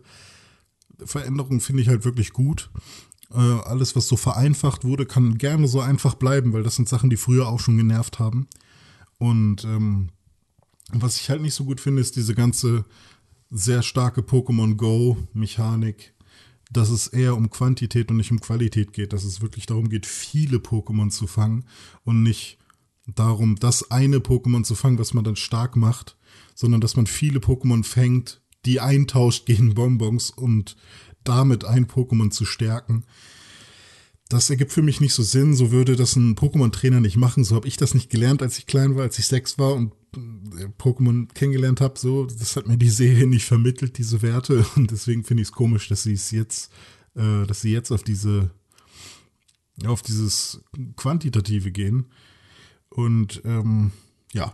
Veränderungen 1.03 1.61
finde 1.61 1.81
ich 1.81 1.89
halt 1.89 2.05
wirklich 2.05 2.33
gut. 2.33 2.69
Äh, 3.31 3.37
alles, 3.37 3.95
was 3.95 4.07
so 4.07 4.15
vereinfacht 4.15 4.83
wurde, 4.83 5.05
kann 5.05 5.37
gerne 5.37 5.67
so 5.67 5.79
einfach 5.79 6.13
bleiben, 6.15 6.53
weil 6.53 6.63
das 6.63 6.75
sind 6.75 6.87
Sachen, 6.87 7.09
die 7.09 7.17
früher 7.17 7.47
auch 7.47 7.59
schon 7.59 7.77
genervt 7.77 8.19
haben. 8.19 8.47
Und 9.17 9.63
ähm, 9.63 10.09
was 10.91 11.17
ich 11.17 11.29
halt 11.29 11.41
nicht 11.41 11.55
so 11.55 11.65
gut 11.65 11.81
finde, 11.81 12.01
ist 12.01 12.15
diese 12.15 12.35
ganze 12.35 12.85
sehr 13.49 13.81
starke 13.81 14.21
Pokémon 14.21 14.75
Go-Mechanik, 14.75 16.13
dass 16.71 16.89
es 16.89 17.07
eher 17.07 17.35
um 17.35 17.49
Quantität 17.49 18.09
und 18.09 18.17
nicht 18.17 18.31
um 18.31 18.39
Qualität 18.39 18.93
geht, 18.93 19.13
dass 19.13 19.23
es 19.23 19.41
wirklich 19.41 19.65
darum 19.65 19.89
geht, 19.89 20.05
viele 20.05 20.57
Pokémon 20.57 21.09
zu 21.09 21.27
fangen 21.27 21.65
und 22.03 22.23
nicht 22.23 22.57
darum, 23.07 23.55
das 23.55 23.91
eine 23.91 24.17
Pokémon 24.17 24.63
zu 24.63 24.75
fangen, 24.75 24.99
was 24.99 25.13
man 25.13 25.23
dann 25.23 25.35
stark 25.35 25.75
macht, 25.75 26.17
sondern 26.55 26.81
dass 26.81 26.95
man 26.95 27.07
viele 27.07 27.39
Pokémon 27.39 27.83
fängt, 27.83 28.41
die 28.65 28.79
eintauscht 28.79 29.45
gegen 29.45 29.73
Bonbons 29.73 30.29
und 30.29 30.75
damit 31.23 31.65
ein 31.65 31.87
Pokémon 31.87 32.31
zu 32.31 32.45
stärken. 32.45 33.05
Das 34.29 34.49
ergibt 34.49 34.71
für 34.71 34.81
mich 34.81 35.01
nicht 35.01 35.13
so 35.13 35.21
Sinn, 35.21 35.53
so 35.53 35.71
würde 35.71 35.95
das 35.95 36.15
ein 36.15 36.35
Pokémon-Trainer 36.35 37.01
nicht 37.01 37.17
machen. 37.17 37.43
So 37.43 37.55
habe 37.55 37.67
ich 37.67 37.77
das 37.77 37.93
nicht 37.93 38.09
gelernt, 38.09 38.41
als 38.41 38.57
ich 38.57 38.65
klein 38.65 38.95
war, 38.95 39.03
als 39.03 39.19
ich 39.19 39.27
sechs 39.27 39.59
war 39.59 39.73
und 39.73 39.93
äh, 40.15 40.65
Pokémon 40.79 41.27
kennengelernt 41.33 41.81
habe. 41.81 41.99
So, 41.99 42.25
das 42.25 42.55
hat 42.55 42.67
mir 42.67 42.77
die 42.77 42.89
Serie 42.89 43.27
nicht 43.27 43.45
vermittelt, 43.45 43.97
diese 43.97 44.21
Werte. 44.21 44.65
Und 44.75 44.91
deswegen 44.91 45.23
finde 45.23 45.43
ich 45.43 45.49
es 45.49 45.51
komisch, 45.51 45.87
dass 45.87 46.03
sie 46.03 46.13
es 46.13 46.31
jetzt, 46.31 46.71
äh, 47.15 47.45
dass 47.45 47.61
sie 47.61 47.71
jetzt 47.71 47.91
auf 47.91 48.01
diese, 48.01 48.49
auf 49.85 50.01
dieses 50.01 50.63
Quantitative 50.95 51.71
gehen. 51.71 52.05
Und 52.95 53.41
ähm, 53.45 53.91
ja, 54.33 54.53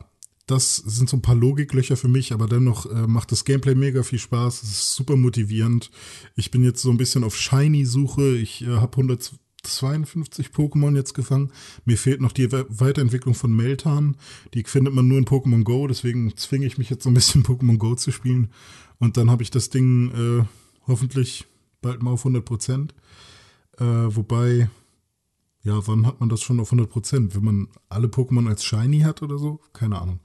das 0.50 0.78
sind 0.78 1.10
so 1.10 1.18
ein 1.18 1.22
paar 1.22 1.36
Logiklöcher 1.36 1.96
für 1.96 2.08
mich, 2.08 2.34
aber 2.34 2.48
dennoch 2.48 2.86
äh, 2.88 3.06
macht 3.06 3.32
das 3.32 3.46
Gameplay 3.46 3.76
mega 3.76 4.02
viel 4.02 4.18
Spaß. 4.18 4.64
Es 4.64 4.70
ist 4.70 4.96
super 4.96 5.16
motivierend. 5.16 5.92
Ich 6.36 6.50
bin 6.50 6.64
jetzt 6.64 6.82
so 6.82 6.90
ein 6.90 6.98
bisschen 6.98 7.24
auf 7.24 7.38
Shiny-Suche. 7.38 8.36
Ich 8.36 8.64
äh, 8.64 8.78
habe 8.78 8.94
152 8.94 10.48
Pokémon 10.48 10.96
jetzt 10.96 11.14
gefangen. 11.14 11.52
Mir 11.86 11.98
fehlt 11.98 12.22
noch 12.22 12.32
die 12.32 12.52
We 12.52 12.66
Weiterentwicklung 12.70 13.36
von 13.36 13.56
Meltan. 13.56 14.18
Die 14.56 14.64
findet 14.64 14.94
man 14.94 15.08
nur 15.08 15.20
in 15.20 15.26
Pokémon 15.26 15.64
Go. 15.64 15.88
Deswegen 15.88 16.36
zwinge 16.36 16.66
ich 16.66 16.80
mich 16.80 16.90
jetzt 16.90 17.04
so 17.04 17.12
ein 17.12 17.16
bisschen 17.16 17.44
Pokémon 17.46 17.78
Go 17.78 17.94
zu 17.94 18.12
spielen. 18.12 18.50
Und 18.98 19.18
dann 19.18 19.30
habe 19.30 19.44
ich 19.44 19.52
das 19.52 19.70
Ding 19.70 20.12
äh, 20.12 20.46
hoffentlich 20.88 21.46
bald 21.82 22.02
mal 22.02 22.12
auf 22.12 22.22
100 22.22 22.44
Prozent. 22.44 22.96
Äh, 23.78 23.84
wobei 23.84 24.70
ja, 25.62 25.86
wann 25.88 26.06
hat 26.06 26.20
man 26.20 26.30
das 26.30 26.42
schon 26.42 26.60
auf 26.60 26.72
100%? 26.72 27.36
Wenn 27.36 27.44
man 27.44 27.68
alle 27.90 28.08
Pokémon 28.08 28.48
als 28.48 28.64
Shiny 28.64 29.02
hat 29.02 29.22
oder 29.22 29.38
so? 29.38 29.60
Keine 29.74 30.00
Ahnung. 30.02 30.20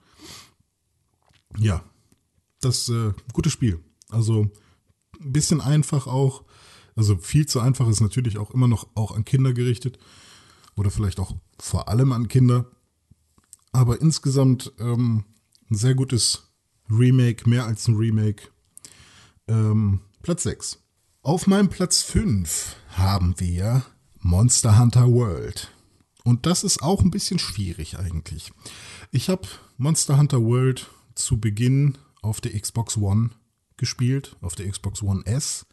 Ja, 1.59 1.85
das 2.61 2.89
äh, 2.89 3.13
gutes 3.33 3.53
Spiel. 3.53 3.81
Also 4.11 4.51
ein 5.21 5.33
bisschen 5.33 5.61
einfach 5.61 6.07
auch. 6.07 6.45
Also 6.97 7.17
viel 7.17 7.47
zu 7.47 7.61
einfach 7.61 7.89
ist 7.89 8.01
natürlich 8.01 8.39
auch 8.39 8.53
immer 8.53 8.69
noch 8.69 8.89
auch 8.95 9.13
an 9.15 9.25
Kinder 9.25 9.53
gerichtet. 9.53 9.99
Oder 10.77 10.91
vielleicht 10.91 11.19
auch 11.19 11.35
vor 11.59 11.89
allem 11.89 12.13
an 12.13 12.29
Kinder. 12.29 12.67
Aber 13.73 14.01
insgesamt 14.01 14.73
ähm, 14.79 15.25
ein 15.71 15.77
sehr 15.77 15.95
gutes 15.95 16.53
Remake, 16.89 17.49
mehr 17.49 17.67
als 17.67 17.89
ein 17.89 17.97
Remake. 17.97 18.49
Ähm, 19.49 20.01
Platz 20.23 20.45
6. 20.45 20.79
Auf 21.23 21.47
meinem 21.47 21.69
Platz 21.69 22.03
5 22.03 22.77
haben 22.97 23.35
wir 23.39 23.85
Monster 24.27 24.79
Hunter 24.79 25.07
World. 25.13 25.71
Und 26.25 26.47
das 26.47 26.65
ist 26.65 26.83
auch 26.83 27.03
ein 27.03 27.11
bisschen 27.11 27.39
schwierig 27.39 27.99
eigentlich. 27.99 28.53
Ich 29.11 29.29
habe 29.29 29.47
Monster 29.77 30.17
Hunter 30.17 30.43
World 30.43 30.89
zu 31.15 31.39
Beginn 31.39 31.99
auf 32.23 32.41
der 32.41 32.59
Xbox 32.59 32.97
One 32.97 33.33
gespielt, 33.77 34.35
auf 34.41 34.55
der 34.55 34.67
Xbox 34.71 35.03
One 35.03 35.27
S, 35.27 35.67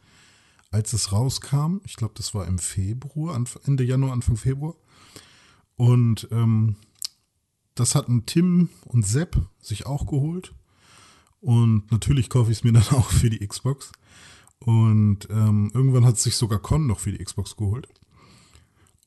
als 0.70 0.92
es 0.92 1.14
rauskam. 1.14 1.78
Ich 1.86 1.96
glaube, 1.96 2.14
das 2.18 2.36
war 2.36 2.46
im 2.46 2.60
Februar, 2.60 3.42
Ende 3.64 3.86
Januar, 3.86 4.12
Anfang 4.12 4.36
Februar. 4.36 4.76
Und 5.78 6.28
ähm, 6.32 6.76
das 7.74 7.96
hatten 7.96 8.26
Tim 8.26 8.68
und 8.84 9.08
Sepp 9.08 9.42
sich 9.62 9.86
auch 9.86 10.06
geholt. 10.08 10.54
Und 11.40 11.90
natürlich 11.90 12.30
kaufe 12.30 12.52
ich 12.52 12.58
es 12.58 12.64
mir 12.66 12.74
dann 12.74 12.90
auch 13.00 13.12
für 13.12 13.30
die 13.30 13.48
Xbox. 13.48 13.94
Und 14.60 15.30
ähm, 15.30 15.72
irgendwann 15.74 16.06
hat 16.06 16.20
sich 16.20 16.36
sogar 16.36 16.60
Con 16.60 16.86
noch 16.86 17.00
für 17.00 17.14
die 17.14 17.24
Xbox 17.24 17.56
geholt. 17.56 17.88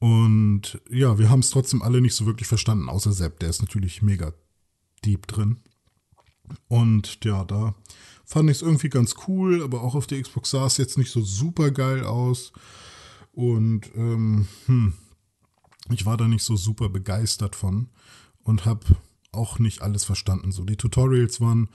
Und 0.04 0.82
ja, 0.90 1.18
wir 1.18 1.30
haben 1.30 1.40
es 1.40 1.49
trotzdem 1.49 1.80
alle 1.80 2.02
nicht 2.02 2.14
so 2.14 2.26
wirklich 2.26 2.46
verstanden, 2.46 2.90
außer 2.90 3.11
Sepp, 3.11 3.38
der 3.38 3.49
ist 3.49 3.62
natürlich 3.62 4.02
mega 4.02 4.34
deep 5.02 5.26
drin. 5.26 5.62
Und 6.68 7.25
ja, 7.25 7.42
da 7.42 7.75
fand 8.26 8.50
ich 8.50 8.58
es 8.58 8.62
irgendwie 8.62 8.90
ganz 8.90 9.14
cool, 9.26 9.62
aber 9.62 9.80
auch 9.80 9.94
auf 9.94 10.06
der 10.06 10.20
Xbox 10.20 10.50
sah 10.50 10.66
es 10.66 10.76
jetzt 10.76 10.99
nicht 10.99 11.11
so 11.11 11.23
super 11.23 11.70
geil 11.70 12.04
aus. 12.04 12.52
Und 13.32 13.92
ähm, 13.96 14.46
hm, 14.66 14.92
ich 15.90 16.04
war 16.04 16.18
da 16.18 16.28
nicht 16.28 16.44
so 16.44 16.54
super 16.54 16.90
begeistert 16.90 17.56
von 17.56 17.88
und 18.42 18.66
habe 18.66 18.84
auch 19.32 19.58
nicht 19.58 19.80
alles 19.80 20.04
verstanden. 20.04 20.52
So, 20.52 20.64
die 20.64 20.76
Tutorials 20.76 21.40
waren 21.40 21.70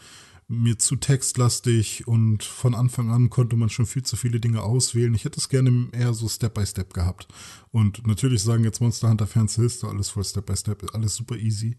mir 0.50 0.80
zu 0.80 0.96
textlastig 0.96 2.08
und 2.08 2.44
von 2.44 2.74
Anfang 2.74 3.12
an 3.12 3.30
konnte 3.30 3.56
man 3.56 3.70
schon 3.70 3.86
viel 3.86 4.02
zu 4.02 4.16
viele 4.16 4.40
Dinge 4.40 4.64
auswählen. 4.64 5.14
Ich 5.14 5.24
hätte 5.24 5.40
es 5.40 5.48
gerne 5.48 5.90
eher 5.92 6.14
so 6.16 6.28
Step 6.28 6.56
by 6.56 6.66
Step 6.66 6.94
gehabt. 6.94 7.28
Und 7.72 8.06
natürlich 8.08 8.42
sagen 8.42 8.64
jetzt 8.64 8.82
Monster 8.82 9.10
Hunter 9.10 9.28
Fans, 9.28 9.60
ist 9.60 9.84
alles 9.84 10.10
voll 10.10 10.24
Step 10.24 10.48
by 10.48 10.58
Step, 10.58 10.84
alles 10.94 11.16
super 11.16 11.38
easy. 11.38 11.78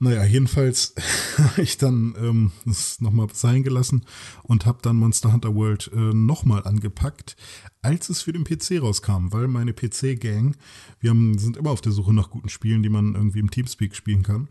Naja, 0.00 0.24
jedenfalls 0.24 0.94
habe 1.38 1.62
ich 1.62 1.78
dann 1.78 2.16
ähm, 2.18 2.50
das 2.64 3.00
nochmal 3.00 3.28
sein 3.32 3.62
gelassen 3.62 4.04
und 4.42 4.66
habe 4.66 4.80
dann 4.82 4.96
Monster 4.96 5.32
Hunter 5.32 5.54
World 5.54 5.92
äh, 5.94 6.12
nochmal 6.12 6.64
angepackt, 6.64 7.36
als 7.82 8.08
es 8.08 8.22
für 8.22 8.32
den 8.32 8.42
PC 8.42 8.82
rauskam, 8.82 9.30
weil 9.30 9.46
meine 9.46 9.72
PC-Gang, 9.72 10.56
wir 10.98 11.10
haben, 11.10 11.38
sind 11.38 11.56
immer 11.56 11.70
auf 11.70 11.80
der 11.80 11.92
Suche 11.92 12.12
nach 12.12 12.30
guten 12.30 12.48
Spielen, 12.48 12.82
die 12.82 12.88
man 12.88 13.14
irgendwie 13.14 13.38
im 13.38 13.52
Teamspeak 13.52 13.94
spielen 13.94 14.24
kann. 14.24 14.48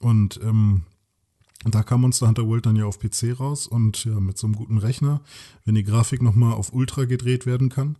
Und 0.00 0.40
ähm, 0.42 0.82
und 1.64 1.74
da 1.74 1.82
kam 1.82 2.00
Monster 2.00 2.26
Hunter 2.26 2.46
World 2.46 2.66
dann 2.66 2.76
ja 2.76 2.86
auf 2.86 2.98
PC 2.98 3.38
raus 3.38 3.66
und 3.66 4.04
ja, 4.04 4.18
mit 4.18 4.38
so 4.38 4.46
einem 4.46 4.56
guten 4.56 4.78
Rechner, 4.78 5.20
wenn 5.64 5.74
die 5.74 5.84
Grafik 5.84 6.22
nochmal 6.22 6.54
auf 6.54 6.72
Ultra 6.72 7.04
gedreht 7.04 7.44
werden 7.44 7.68
kann, 7.68 7.96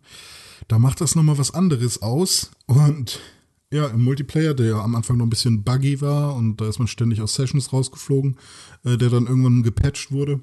da 0.67 0.79
macht 0.79 1.01
das 1.01 1.15
nochmal 1.15 1.37
was 1.37 1.53
anderes 1.53 2.01
aus. 2.01 2.51
Und 2.65 3.19
ja, 3.71 3.87
im 3.87 4.03
Multiplayer, 4.03 4.53
der 4.53 4.65
ja 4.67 4.81
am 4.81 4.95
Anfang 4.95 5.17
noch 5.17 5.25
ein 5.25 5.29
bisschen 5.29 5.63
buggy 5.63 6.01
war 6.01 6.35
und 6.35 6.57
da 6.57 6.67
ist 6.67 6.79
man 6.79 6.87
ständig 6.87 7.21
aus 7.21 7.35
Sessions 7.35 7.71
rausgeflogen, 7.71 8.37
äh, 8.83 8.97
der 8.97 9.09
dann 9.09 9.27
irgendwann 9.27 9.63
gepatcht 9.63 10.11
wurde, 10.11 10.41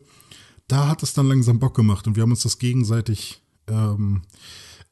da 0.67 0.89
hat 0.89 1.03
es 1.03 1.13
dann 1.13 1.27
langsam 1.27 1.59
Bock 1.59 1.75
gemacht 1.75 2.07
und 2.07 2.17
wir 2.17 2.23
haben 2.23 2.31
uns 2.31 2.43
das 2.43 2.59
gegenseitig 2.59 3.43
ähm, 3.67 4.23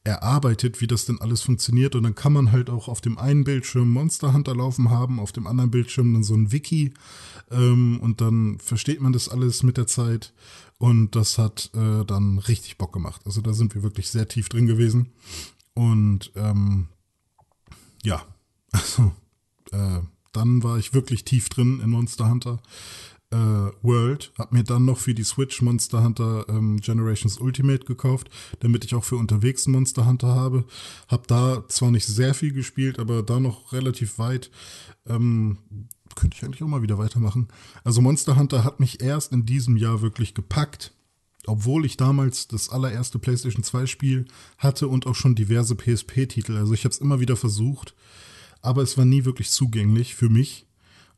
erarbeitet, 0.03 0.81
wie 0.81 0.87
das 0.87 1.05
denn 1.05 1.21
alles 1.21 1.41
funktioniert. 1.41 1.95
Und 1.95 2.03
dann 2.03 2.15
kann 2.15 2.33
man 2.33 2.51
halt 2.51 2.69
auch 2.69 2.87
auf 2.87 3.01
dem 3.01 3.17
einen 3.17 3.43
Bildschirm 3.43 3.89
Monster 3.89 4.33
Hunter 4.33 4.55
laufen 4.55 4.89
haben, 4.89 5.19
auf 5.19 5.31
dem 5.31 5.47
anderen 5.47 5.71
Bildschirm 5.71 6.13
dann 6.13 6.23
so 6.23 6.35
ein 6.35 6.51
Wiki. 6.51 6.93
Ähm, 7.51 7.99
und 7.99 8.21
dann 8.21 8.59
versteht 8.59 9.01
man 9.01 9.13
das 9.13 9.29
alles 9.29 9.63
mit 9.63 9.77
der 9.77 9.87
Zeit. 9.87 10.33
Und 10.77 11.15
das 11.15 11.37
hat 11.37 11.71
äh, 11.73 12.05
dann 12.05 12.37
richtig 12.39 12.77
Bock 12.77 12.93
gemacht. 12.93 13.21
Also 13.25 13.41
da 13.41 13.53
sind 13.53 13.75
wir 13.75 13.83
wirklich 13.83 14.09
sehr 14.09 14.27
tief 14.27 14.49
drin 14.49 14.67
gewesen. 14.67 15.11
Und 15.73 16.31
ähm, 16.35 16.87
ja, 18.03 18.23
also 18.71 19.11
äh, 19.71 19.99
dann 20.33 20.63
war 20.63 20.77
ich 20.77 20.93
wirklich 20.93 21.25
tief 21.25 21.49
drin 21.49 21.81
in 21.81 21.89
Monster 21.89 22.29
Hunter 22.29 22.61
äh, 23.31 23.37
World, 23.81 24.31
habe 24.37 24.55
mir 24.55 24.63
dann 24.63 24.85
noch 24.85 24.97
für 24.97 25.13
die 25.13 25.23
Switch 25.23 25.61
Monster 25.61 26.03
Hunter 26.03 26.45
ähm, 26.47 26.79
Generations 26.79 27.39
Ultimate 27.39 27.85
gekauft, 27.85 28.29
damit 28.59 28.85
ich 28.85 28.95
auch 28.95 29.03
für 29.03 29.17
unterwegs 29.17 29.67
Monster 29.67 30.05
Hunter 30.05 30.33
habe. 30.33 30.65
Hab 31.07 31.27
da 31.27 31.67
zwar 31.67 31.91
nicht 31.91 32.05
sehr 32.05 32.33
viel 32.33 32.53
gespielt, 32.53 32.99
aber 32.99 33.23
da 33.23 33.39
noch 33.39 33.73
relativ 33.73 34.17
weit. 34.17 34.49
Ähm, 35.05 35.57
könnte 36.15 36.37
ich 36.37 36.43
eigentlich 36.43 36.63
auch 36.63 36.67
mal 36.67 36.81
wieder 36.81 36.97
weitermachen. 36.97 37.47
Also 37.83 38.01
Monster 38.01 38.37
Hunter 38.37 38.63
hat 38.63 38.79
mich 38.79 39.01
erst 39.01 39.31
in 39.31 39.45
diesem 39.45 39.77
Jahr 39.77 40.01
wirklich 40.01 40.33
gepackt, 40.33 40.93
obwohl 41.45 41.85
ich 41.85 41.97
damals 41.97 42.47
das 42.47 42.69
allererste 42.69 43.19
PlayStation 43.19 43.63
2 43.63 43.85
Spiel 43.85 44.25
hatte 44.57 44.87
und 44.87 45.05
auch 45.05 45.15
schon 45.15 45.35
diverse 45.35 45.75
PSP-Titel. 45.75 46.57
Also 46.57 46.73
ich 46.73 46.85
habe 46.85 46.93
es 46.93 46.99
immer 46.99 47.19
wieder 47.19 47.35
versucht, 47.35 47.93
aber 48.61 48.81
es 48.81 48.97
war 48.97 49.05
nie 49.05 49.25
wirklich 49.25 49.49
zugänglich 49.49 50.15
für 50.15 50.29
mich. 50.29 50.65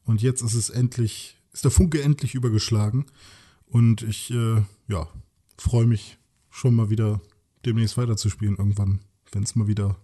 Und 0.04 0.22
jetzt 0.22 0.42
ist 0.42 0.56
es 0.56 0.70
endlich 0.70 1.39
ist 1.52 1.64
der 1.64 1.72
Funke 1.72 2.02
endlich 2.02 2.36
übergeschlagen. 2.36 3.06
Und 3.66 4.02
ich, 4.02 4.32
äh, 4.32 4.64
ja, 4.88 5.08
freue 5.58 5.86
mich 5.86 6.18
schon 6.50 6.76
mal 6.76 6.90
wieder 6.90 7.22
demnächst 7.66 7.98
weiterzuspielen 7.98 8.58
irgendwann, 8.58 9.00
wenn 9.32 9.44
es 9.44 9.56
mal 9.56 9.68
wieder, 9.68 9.98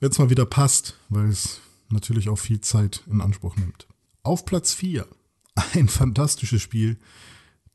wenn 0.00 0.10
es 0.10 0.18
mal 0.18 0.30
wieder 0.30 0.46
passt, 0.46 0.96
weil 1.08 1.28
es 1.28 1.60
natürlich 1.88 2.28
auch 2.28 2.38
viel 2.38 2.60
Zeit 2.60 3.02
in 3.10 3.20
Anspruch 3.20 3.56
nimmt. 3.56 3.86
Auf 4.22 4.44
Platz 4.44 4.72
4 4.74 5.06
ein 5.74 5.88
fantastisches 5.88 6.62
Spiel, 6.62 6.98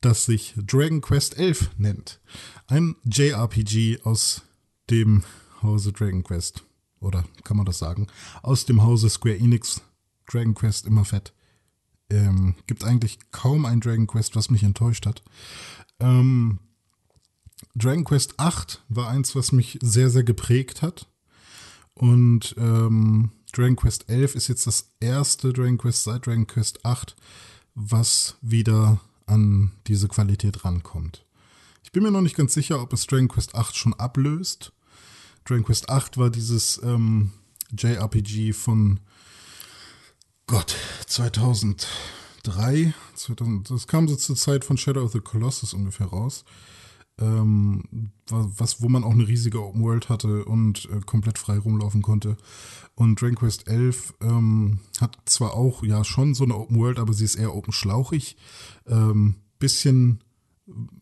das 0.00 0.24
sich 0.24 0.54
Dragon 0.56 1.00
Quest 1.00 1.36
11 1.36 1.70
nennt. 1.78 2.20
Ein 2.66 2.96
JRPG 3.04 4.00
aus 4.02 4.42
dem 4.90 5.22
Hause 5.62 5.92
Dragon 5.92 6.24
Quest. 6.24 6.64
Oder 7.00 7.24
kann 7.44 7.56
man 7.56 7.66
das 7.66 7.78
sagen? 7.78 8.06
Aus 8.42 8.64
dem 8.64 8.82
Hause 8.82 9.10
Square 9.10 9.38
Enix 9.38 9.80
Dragon 10.26 10.54
Quest 10.54 10.86
immer 10.86 11.04
fett. 11.04 11.32
Ähm, 12.12 12.54
gibt 12.66 12.84
eigentlich 12.84 13.18
kaum 13.30 13.64
ein 13.64 13.80
Dragon 13.80 14.06
Quest, 14.06 14.36
was 14.36 14.50
mich 14.50 14.62
enttäuscht 14.62 15.06
hat. 15.06 15.22
Ähm, 15.98 16.58
Dragon 17.74 18.04
Quest 18.04 18.38
8 18.38 18.82
war 18.88 19.08
eins, 19.08 19.34
was 19.34 19.52
mich 19.52 19.78
sehr, 19.82 20.10
sehr 20.10 20.24
geprägt 20.24 20.82
hat. 20.82 21.08
Und 21.94 22.54
ähm, 22.58 23.32
Dragon 23.52 23.76
Quest 23.76 24.08
11 24.08 24.34
ist 24.34 24.48
jetzt 24.48 24.66
das 24.66 24.90
erste 25.00 25.52
Dragon 25.52 25.78
Quest 25.78 26.04
seit 26.04 26.26
Dragon 26.26 26.46
Quest 26.46 26.84
8, 26.84 27.16
was 27.74 28.36
wieder 28.40 29.00
an 29.26 29.72
diese 29.86 30.08
Qualität 30.08 30.64
rankommt. 30.64 31.24
Ich 31.82 31.92
bin 31.92 32.02
mir 32.02 32.10
noch 32.10 32.22
nicht 32.22 32.36
ganz 32.36 32.54
sicher, 32.54 32.80
ob 32.80 32.92
es 32.92 33.06
Dragon 33.06 33.28
Quest 33.28 33.54
8 33.54 33.76
schon 33.76 33.94
ablöst. 33.94 34.72
Dragon 35.44 35.64
Quest 35.64 35.88
8 35.88 36.18
war 36.18 36.30
dieses 36.30 36.80
ähm, 36.82 37.32
JRPG 37.76 38.52
von 38.52 39.00
Gott, 40.52 40.76
2003, 41.06 42.92
2000, 43.14 43.70
das 43.70 43.86
kam 43.86 44.06
so 44.06 44.16
zur 44.16 44.36
Zeit 44.36 44.66
von 44.66 44.76
Shadow 44.76 45.02
of 45.02 45.12
the 45.12 45.20
Colossus 45.20 45.72
ungefähr 45.72 46.08
raus 46.08 46.44
ähm, 47.18 48.12
was, 48.28 48.82
wo 48.82 48.90
man 48.90 49.02
auch 49.02 49.12
eine 49.12 49.26
riesige 49.26 49.64
Open 49.64 49.82
World 49.82 50.10
hatte 50.10 50.44
und 50.44 50.90
äh, 50.92 51.00
komplett 51.06 51.38
frei 51.38 51.56
rumlaufen 51.56 52.02
konnte. 52.02 52.36
Und 52.94 53.18
Dragon 53.18 53.36
Quest 53.36 53.66
11 53.66 54.12
ähm, 54.20 54.80
hat 55.00 55.16
zwar 55.24 55.54
auch 55.54 55.82
ja 55.84 56.04
schon 56.04 56.34
so 56.34 56.44
eine 56.44 56.56
Open 56.56 56.78
World, 56.78 56.98
aber 56.98 57.14
sie 57.14 57.24
ist 57.24 57.36
eher 57.36 57.54
open 57.54 57.72
schlauchig, 57.72 58.36
ähm, 58.86 59.36
bisschen 59.58 60.22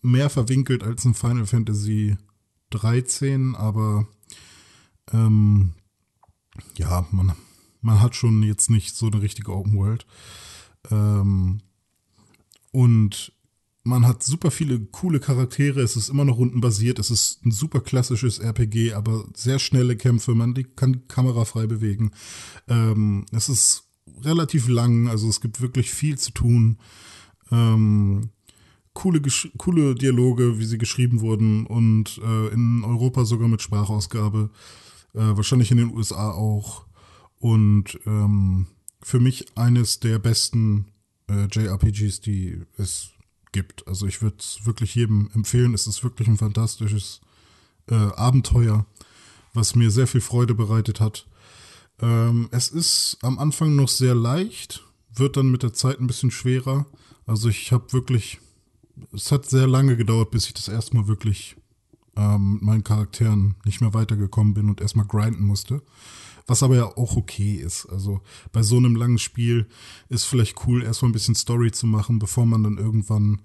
mehr 0.01 0.31
verwinkelt 0.31 0.85
als 0.85 1.05
in 1.05 1.15
Final 1.15 1.47
Fantasy 1.47 2.17
13, 2.71 3.57
aber 3.57 4.07
ähm, 5.13 5.73
ja, 6.77 7.05
man, 7.11 7.33
man 7.81 8.01
hat 8.01 8.15
schon 8.15 8.43
jetzt 8.43 8.71
nicht 8.71 8.95
so 8.95 9.07
eine 9.07 9.23
richtige 9.23 9.55
Open 9.55 9.77
World. 9.77 10.07
Ähm, 10.91 11.61
und 12.73 13.33
man 13.83 14.07
hat 14.07 14.23
super 14.23 14.51
viele 14.51 14.79
coole 14.79 15.21
Charaktere, 15.21 15.81
es 15.81 15.97
ist 15.97 16.11
immer 16.11 16.25
noch 16.25 16.37
rundenbasiert, 16.39 16.99
es 16.99 17.11
ist 17.11 17.45
ein 17.45 17.51
super 17.51 17.81
klassisches 17.81 18.39
RPG, 18.39 18.93
aber 18.93 19.25
sehr 19.35 19.59
schnelle 19.59 19.97
Kämpfe, 19.97 20.35
man 20.35 20.55
kann 20.77 20.93
die 20.93 21.01
Kamera 21.09 21.45
frei 21.45 21.67
bewegen. 21.67 22.13
Ähm, 22.69 23.25
es 23.33 23.49
ist 23.49 23.85
relativ 24.23 24.69
lang, 24.69 25.09
also 25.09 25.29
es 25.29 25.41
gibt 25.41 25.61
wirklich 25.61 25.91
viel 25.91 26.19
zu 26.19 26.33
tun. 26.33 26.77
Ähm, 27.51 28.31
coole, 28.93 29.23
coole 29.57 29.95
Dialoge, 29.95 30.59
wie 30.59 30.65
sie 30.65 30.79
geschrieben 30.79 31.21
wurden 31.21 31.67
und 31.67 32.21
äh, 32.23 32.49
in 32.49 32.85
Europa 32.85 33.25
sogar 33.25 33.49
mit 33.49 33.63
Sprachausgabe, 33.63 34.51
äh, 35.15 35.19
wahrscheinlich 35.19 35.71
in 35.71 35.79
den 35.79 35.95
USA 35.95 36.31
auch. 36.33 36.85
Und 37.41 37.99
ähm, 38.07 38.67
für 39.03 39.19
mich 39.19 39.57
eines 39.57 39.99
der 39.99 40.19
besten 40.19 40.87
äh, 41.29 41.47
JRPGs, 41.47 42.21
die 42.21 42.63
es 42.77 43.11
gibt. 43.53 43.87
Also 43.89 44.07
ich 44.07 44.23
würde 44.23 44.37
es 44.39 44.61
wirklich 44.65 44.95
jedem 44.95 45.31
empfehlen. 45.35 45.75
Es 45.75 45.87
ist 45.87 46.05
wirklich 46.05 46.29
ein 46.29 46.37
fantastisches 46.37 47.21
äh, 47.89 47.95
Abenteuer, 47.95 48.87
was 49.55 49.75
mir 49.75 49.91
sehr 49.91 50.07
viel 50.07 50.21
Freude 50.21 50.55
bereitet 50.55 51.01
hat. 51.01 51.27
Ähm, 52.01 52.49
es 52.53 52.69
ist 52.69 53.19
am 53.23 53.39
Anfang 53.39 53.75
noch 53.75 53.89
sehr 53.89 54.15
leicht, 54.15 54.85
wird 55.15 55.37
dann 55.37 55.51
mit 55.51 55.63
der 55.63 55.73
Zeit 55.73 56.01
ein 56.01 56.07
bisschen 56.07 56.31
schwerer. 56.31 56.87
Also 57.27 57.49
ich 57.49 57.73
habe 57.73 57.93
wirklich, 57.93 58.39
es 59.13 59.33
hat 59.33 59.49
sehr 59.49 59.67
lange 59.67 59.97
gedauert, 59.97 60.31
bis 60.31 60.47
ich 60.47 60.55
das 60.55 60.69
erstmal 60.69 61.09
wirklich 61.09 61.57
ähm, 62.17 62.55
mit 62.55 62.63
meinen 62.63 62.85
Charakteren 62.85 63.57
nicht 63.65 63.81
mehr 63.81 63.95
weitergekommen 63.95 64.55
bin 64.55 64.69
und 64.69 64.81
erstmal 64.81 65.07
grinden 65.07 65.45
musste. 65.45 65.83
Was 66.51 66.65
aber 66.65 66.75
ja 66.75 66.87
auch 66.97 67.17
okay 67.17 67.55
ist. 67.55 67.87
Also 67.87 68.23
bei 68.51 68.65
so 68.65 68.77
einem 68.77 68.97
langen 68.97 69.19
Spiel 69.21 69.69
ist 70.09 70.25
vielleicht 70.25 70.67
cool, 70.67 70.83
erstmal 70.83 71.11
ein 71.11 71.13
bisschen 71.13 71.37
Story 71.37 71.71
zu 71.71 71.87
machen, 71.87 72.19
bevor 72.19 72.45
man 72.45 72.65
dann 72.65 72.77
irgendwann 72.77 73.43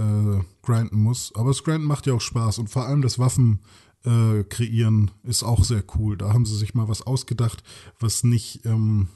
äh, 0.00 0.40
grinden 0.60 1.00
muss. 1.00 1.32
Aber 1.36 1.50
das 1.50 1.62
Grinden 1.62 1.86
macht 1.86 2.08
ja 2.08 2.14
auch 2.14 2.20
Spaß 2.20 2.58
und 2.58 2.68
vor 2.68 2.86
allem 2.86 3.02
das 3.02 3.20
Waffen 3.20 3.60
äh, 4.04 4.42
kreieren 4.42 5.12
ist 5.22 5.44
auch 5.44 5.62
sehr 5.62 5.84
cool. 5.94 6.16
Da 6.16 6.32
haben 6.32 6.44
sie 6.44 6.56
sich 6.56 6.74
mal 6.74 6.88
was 6.88 7.02
ausgedacht, 7.02 7.62
was 8.00 8.24
nicht 8.24 8.66
ähm, 8.66 9.06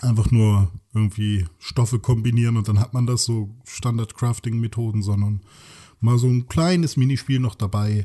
einfach 0.00 0.30
nur 0.30 0.70
irgendwie 0.92 1.46
Stoffe 1.58 1.98
kombinieren 1.98 2.58
und 2.58 2.68
dann 2.68 2.78
hat 2.78 2.92
man 2.92 3.06
das 3.06 3.24
so 3.24 3.56
Standard-Crafting-Methoden, 3.64 5.02
sondern 5.02 5.40
mal 5.98 6.18
so 6.18 6.26
ein 6.26 6.46
kleines 6.46 6.98
Minispiel 6.98 7.40
noch 7.40 7.54
dabei. 7.54 8.04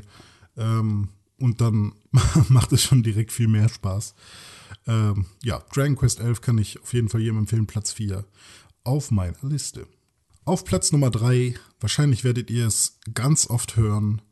Ähm, 0.56 1.10
und 1.40 1.60
dann 1.60 1.92
macht 2.48 2.72
es 2.72 2.82
schon 2.82 3.02
direkt 3.02 3.32
viel 3.32 3.48
mehr 3.48 3.68
Spaß. 3.68 4.14
Ähm, 4.86 5.26
ja, 5.42 5.62
Dragon 5.72 5.96
Quest 5.96 6.20
11 6.20 6.40
kann 6.40 6.58
ich 6.58 6.80
auf 6.80 6.92
jeden 6.92 7.08
Fall 7.08 7.20
jedem 7.20 7.38
empfehlen, 7.38 7.66
Platz 7.66 7.92
4 7.92 8.24
auf 8.84 9.10
meiner 9.10 9.42
Liste. 9.42 9.86
Auf 10.44 10.64
Platz 10.64 10.92
Nummer 10.92 11.10
3, 11.10 11.54
wahrscheinlich 11.80 12.24
werdet 12.24 12.50
ihr 12.50 12.66
es 12.66 12.98
ganz 13.14 13.48
oft 13.48 13.76
hören, 13.76 14.22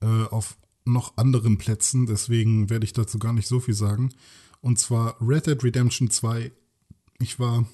äh, 0.00 0.24
auf 0.24 0.56
noch 0.84 1.16
anderen 1.16 1.58
Plätzen, 1.58 2.06
deswegen 2.06 2.70
werde 2.70 2.84
ich 2.84 2.92
dazu 2.92 3.18
gar 3.18 3.32
nicht 3.32 3.48
so 3.48 3.60
viel 3.60 3.74
sagen. 3.74 4.14
Und 4.60 4.78
zwar 4.78 5.16
Red 5.20 5.46
Dead 5.46 5.62
Redemption 5.62 6.10
2. 6.10 6.50
Ich 7.20 7.38
war 7.38 7.66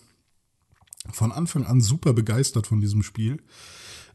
von 1.12 1.32
Anfang 1.32 1.64
an 1.64 1.80
super 1.80 2.12
begeistert 2.12 2.66
von 2.66 2.80
diesem 2.80 3.02
Spiel. 3.02 3.42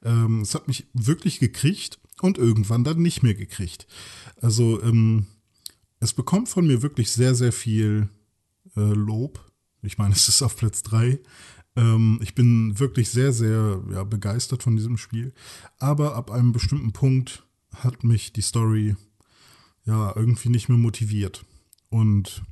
Ähm, 0.03 0.41
es 0.41 0.55
hat 0.55 0.67
mich 0.67 0.87
wirklich 0.93 1.39
gekriegt 1.39 1.99
und 2.21 2.37
irgendwann 2.37 2.83
dann 2.83 3.01
nicht 3.01 3.23
mehr 3.23 3.35
gekriegt. 3.35 3.87
Also 4.41 4.81
ähm, 4.81 5.27
es 5.99 6.13
bekommt 6.13 6.49
von 6.49 6.65
mir 6.65 6.81
wirklich 6.81 7.11
sehr, 7.11 7.35
sehr 7.35 7.51
viel 7.51 8.09
äh, 8.75 8.81
Lob. 8.81 9.51
Ich 9.81 9.97
meine, 9.97 10.13
es 10.15 10.27
ist 10.27 10.41
auf 10.41 10.55
Platz 10.55 10.83
3. 10.83 11.19
Ähm, 11.75 12.19
ich 12.21 12.35
bin 12.35 12.79
wirklich 12.79 13.09
sehr, 13.09 13.33
sehr 13.33 13.81
ja, 13.91 14.03
begeistert 14.03 14.63
von 14.63 14.75
diesem 14.75 14.97
Spiel. 14.97 15.33
Aber 15.77 16.15
ab 16.15 16.31
einem 16.31 16.51
bestimmten 16.51 16.93
Punkt 16.93 17.43
hat 17.75 18.03
mich 18.03 18.33
die 18.33 18.41
Story 18.41 18.95
ja 19.85 20.13
irgendwie 20.15 20.49
nicht 20.49 20.69
mehr 20.69 20.77
motiviert. 20.77 21.45
Und 21.89 22.43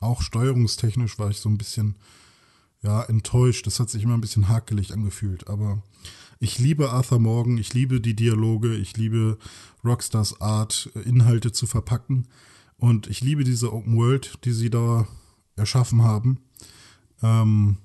auch 0.00 0.22
steuerungstechnisch 0.22 1.18
war 1.18 1.30
ich 1.30 1.38
so 1.38 1.48
ein 1.48 1.58
bisschen 1.58 1.96
ja, 2.82 3.02
enttäuscht. 3.02 3.66
Das 3.66 3.80
hat 3.80 3.90
sich 3.90 4.02
immer 4.02 4.14
ein 4.14 4.20
bisschen 4.20 4.48
hakelig 4.48 4.92
angefühlt. 4.92 5.48
Aber 5.48 5.82
ich 6.38 6.58
liebe 6.58 6.90
Arthur 6.90 7.18
Morgan, 7.18 7.58
ich 7.58 7.74
liebe 7.74 8.00
die 8.00 8.14
Dialoge, 8.14 8.74
ich 8.76 8.96
liebe 8.96 9.38
Rockstars 9.84 10.40
Art, 10.40 10.90
Inhalte 11.04 11.52
zu 11.52 11.66
verpacken. 11.66 12.28
Und 12.76 13.06
ich 13.06 13.20
liebe 13.20 13.44
diese 13.44 13.72
Open 13.72 13.96
World, 13.96 14.38
die 14.44 14.52
sie 14.52 14.70
da 14.70 15.06
erschaffen 15.56 16.02
haben. 16.02 16.40
Ähm, 17.22 17.78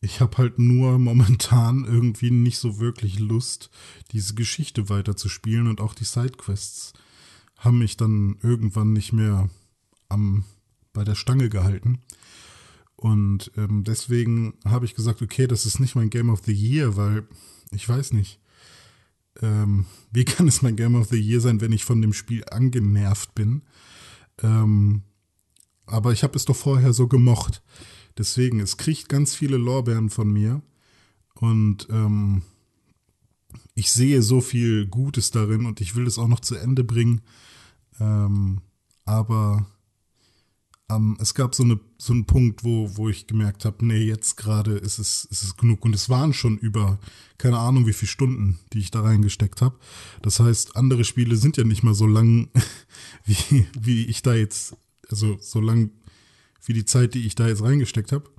ich 0.00 0.20
habe 0.20 0.36
halt 0.38 0.58
nur 0.58 0.98
momentan 0.98 1.84
irgendwie 1.84 2.30
nicht 2.30 2.58
so 2.58 2.78
wirklich 2.78 3.18
Lust, 3.18 3.70
diese 4.12 4.34
Geschichte 4.34 4.88
weiterzuspielen 4.88 5.66
und 5.66 5.80
auch 5.80 5.94
die 5.94 6.04
Sidequests 6.04 6.92
haben 7.58 7.78
mich 7.78 7.96
dann 7.96 8.36
irgendwann 8.42 8.92
nicht 8.92 9.12
mehr 9.12 9.48
am, 10.08 10.44
bei 10.92 11.04
der 11.04 11.14
Stange 11.14 11.48
gehalten. 11.48 12.00
Und 12.96 13.50
ähm, 13.56 13.84
deswegen 13.84 14.54
habe 14.64 14.84
ich 14.84 14.94
gesagt, 14.94 15.22
okay, 15.22 15.46
das 15.46 15.66
ist 15.66 15.80
nicht 15.80 15.94
mein 15.94 16.10
Game 16.10 16.30
of 16.30 16.42
the 16.44 16.52
Year, 16.52 16.96
weil 16.96 17.26
ich 17.74 17.88
weiß 17.88 18.12
nicht. 18.12 18.40
Ähm, 19.42 19.86
wie 20.12 20.24
kann 20.24 20.48
es 20.48 20.62
mein 20.62 20.76
Game 20.76 20.94
of 20.94 21.08
the 21.08 21.20
Year 21.20 21.40
sein, 21.40 21.60
wenn 21.60 21.72
ich 21.72 21.84
von 21.84 22.00
dem 22.00 22.12
Spiel 22.12 22.44
angenervt 22.50 23.34
bin? 23.34 23.62
Ähm, 24.42 25.02
aber 25.86 26.12
ich 26.12 26.22
habe 26.22 26.36
es 26.36 26.44
doch 26.44 26.56
vorher 26.56 26.92
so 26.92 27.08
gemocht. 27.08 27.62
Deswegen, 28.16 28.60
es 28.60 28.76
kriegt 28.76 29.08
ganz 29.08 29.34
viele 29.34 29.56
Lorbeeren 29.56 30.08
von 30.08 30.32
mir. 30.32 30.62
Und 31.34 31.88
ähm, 31.90 32.42
ich 33.74 33.90
sehe 33.90 34.22
so 34.22 34.40
viel 34.40 34.86
Gutes 34.86 35.30
darin 35.30 35.66
und 35.66 35.80
ich 35.80 35.96
will 35.96 36.06
es 36.06 36.18
auch 36.18 36.28
noch 36.28 36.40
zu 36.40 36.54
Ende 36.54 36.84
bringen. 36.84 37.22
Ähm, 38.00 38.60
aber 39.04 39.66
ähm, 40.90 41.16
es 41.20 41.34
gab 41.34 41.54
so, 41.54 41.62
eine, 41.62 41.80
so 41.98 42.12
einen 42.12 42.26
Punkt, 42.26 42.64
wo, 42.64 42.96
wo 42.96 43.08
ich 43.08 43.26
gemerkt 43.26 43.64
habe, 43.64 43.84
nee, 43.84 44.02
jetzt 44.02 44.36
gerade 44.36 44.72
ist 44.72 44.98
es, 44.98 45.24
ist 45.26 45.42
es 45.42 45.56
genug. 45.56 45.84
Und 45.84 45.94
es 45.94 46.10
waren 46.10 46.32
schon 46.32 46.58
über, 46.58 46.98
keine 47.38 47.58
Ahnung, 47.58 47.86
wie 47.86 47.92
viele 47.92 48.10
Stunden, 48.10 48.58
die 48.72 48.80
ich 48.80 48.90
da 48.90 49.00
reingesteckt 49.00 49.62
habe. 49.62 49.78
Das 50.22 50.40
heißt, 50.40 50.76
andere 50.76 51.04
Spiele 51.04 51.36
sind 51.36 51.56
ja 51.56 51.64
nicht 51.64 51.82
mal 51.82 51.94
so 51.94 52.06
lang, 52.06 52.50
wie, 53.24 53.66
wie 53.78 54.04
ich 54.06 54.22
da 54.22 54.34
jetzt, 54.34 54.76
also 55.08 55.38
so 55.40 55.60
lang 55.60 55.90
wie 56.66 56.74
die 56.74 56.84
Zeit, 56.84 57.14
die 57.14 57.26
ich 57.26 57.34
da 57.34 57.48
jetzt 57.48 57.62
reingesteckt 57.62 58.12
habe. 58.12 58.30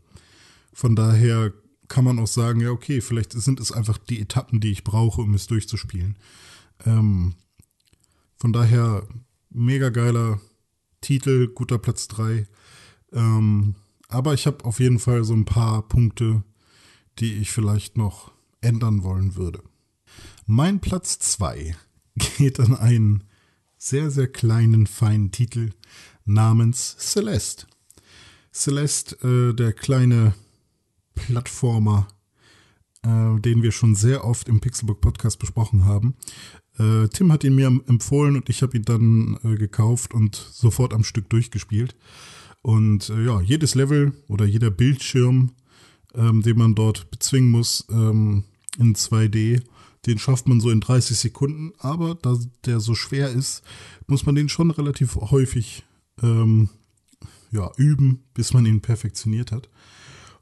Von 0.74 0.96
daher 0.96 1.54
kann 1.88 2.06
man 2.06 2.20
auch 2.20 2.28
sagen, 2.28 2.62
ja, 2.62 2.72
okay, 2.72 3.02
vielleicht 3.02 3.34
sind 3.34 3.60
es 3.60 3.72
einfach 3.72 3.98
die 3.98 4.20
Etappen, 4.20 4.60
die 4.60 4.72
ich 4.72 4.84
brauche, 4.84 5.22
um 5.22 5.34
es 5.34 5.48
durchzuspielen. 5.48 6.18
Ähm, 6.86 7.36
von 8.38 8.54
daher 8.54 9.08
mega 9.50 9.90
geiler 9.90 10.40
Titel, 11.06 11.50
guter 11.50 11.78
Platz 11.78 12.08
3. 12.08 12.48
Ähm, 13.14 13.76
aber 14.08 14.34
ich 14.34 14.48
habe 14.48 14.66
auf 14.66 14.80
jeden 14.80 14.98
Fall 14.98 15.24
so 15.24 15.36
ein 15.36 15.46
paar 15.46 15.88
Punkte, 15.88 16.44
die 17.20 17.36
ich 17.36 17.52
vielleicht 17.52 17.96
noch 17.96 18.32
ändern 18.60 19.04
wollen 19.04 19.36
würde. 19.36 19.62
Mein 20.48 20.80
Platz 20.80 21.20
2 21.20 21.76
geht 22.38 22.60
an 22.60 22.76
einen 22.76 23.24
sehr, 23.78 24.10
sehr 24.10 24.28
kleinen, 24.28 24.88
feinen 24.88 25.30
Titel 25.30 25.74
namens 26.26 26.98
Celeste. 26.98 27.68
Celeste, 28.52 29.16
äh, 29.28 29.54
der 29.54 29.74
kleine 29.74 30.34
Plattformer, 31.14 32.08
äh, 33.04 33.40
den 33.42 33.62
wir 33.62 33.72
schon 33.72 33.94
sehr 33.94 34.26
oft 34.26 34.50
im 34.50 34.60
Pixelbook 34.60 35.02
Podcast 35.02 35.38
besprochen 35.38 35.86
haben. 35.86 36.16
Äh, 36.78 37.08
Tim 37.10 37.32
hat 37.32 37.44
ihn 37.44 37.56
mir 37.56 37.68
empfohlen 37.68 38.36
und 38.36 38.50
ich 38.50 38.62
habe 38.62 38.78
ihn 38.78 38.84
dann 38.84 39.38
äh, 39.44 39.56
gekauft 39.56 40.14
und 40.14 40.36
sofort 40.36 40.94
am 40.94 41.04
Stück 41.04 41.30
durchgespielt. 41.30 41.96
Und 42.62 43.10
äh, 43.10 43.26
ja, 43.26 43.42
jedes 43.42 43.76
Level 43.76 44.14
oder 44.28 44.46
jeder 44.46 44.72
Bildschirm, 44.72 45.52
ähm, 46.16 46.42
den 46.42 46.58
man 46.58 46.76
dort 46.76 47.12
bezwingen 47.12 47.52
muss 47.52 47.86
ähm, 47.90 48.44
in 48.78 48.96
2D, 48.96 49.62
den 50.06 50.20
schafft 50.20 50.48
man 50.48 50.60
so 50.60 50.70
in 50.70 50.82
30 50.82 51.18
Sekunden. 51.18 51.74
Aber 51.78 52.16
da 52.16 52.38
der 52.66 52.80
so 52.80 52.96
schwer 52.96 53.30
ist, 53.30 53.64
muss 54.08 54.26
man 54.26 54.36
den 54.36 54.50
schon 54.50 54.72
relativ 54.72 55.16
häufig 55.16 55.84
ähm, 56.22 56.70
ja, 57.52 57.72
üben, 57.78 58.24
bis 58.34 58.54
man 58.54 58.66
ihn 58.66 58.82
perfektioniert 58.82 59.52
hat. 59.52 59.70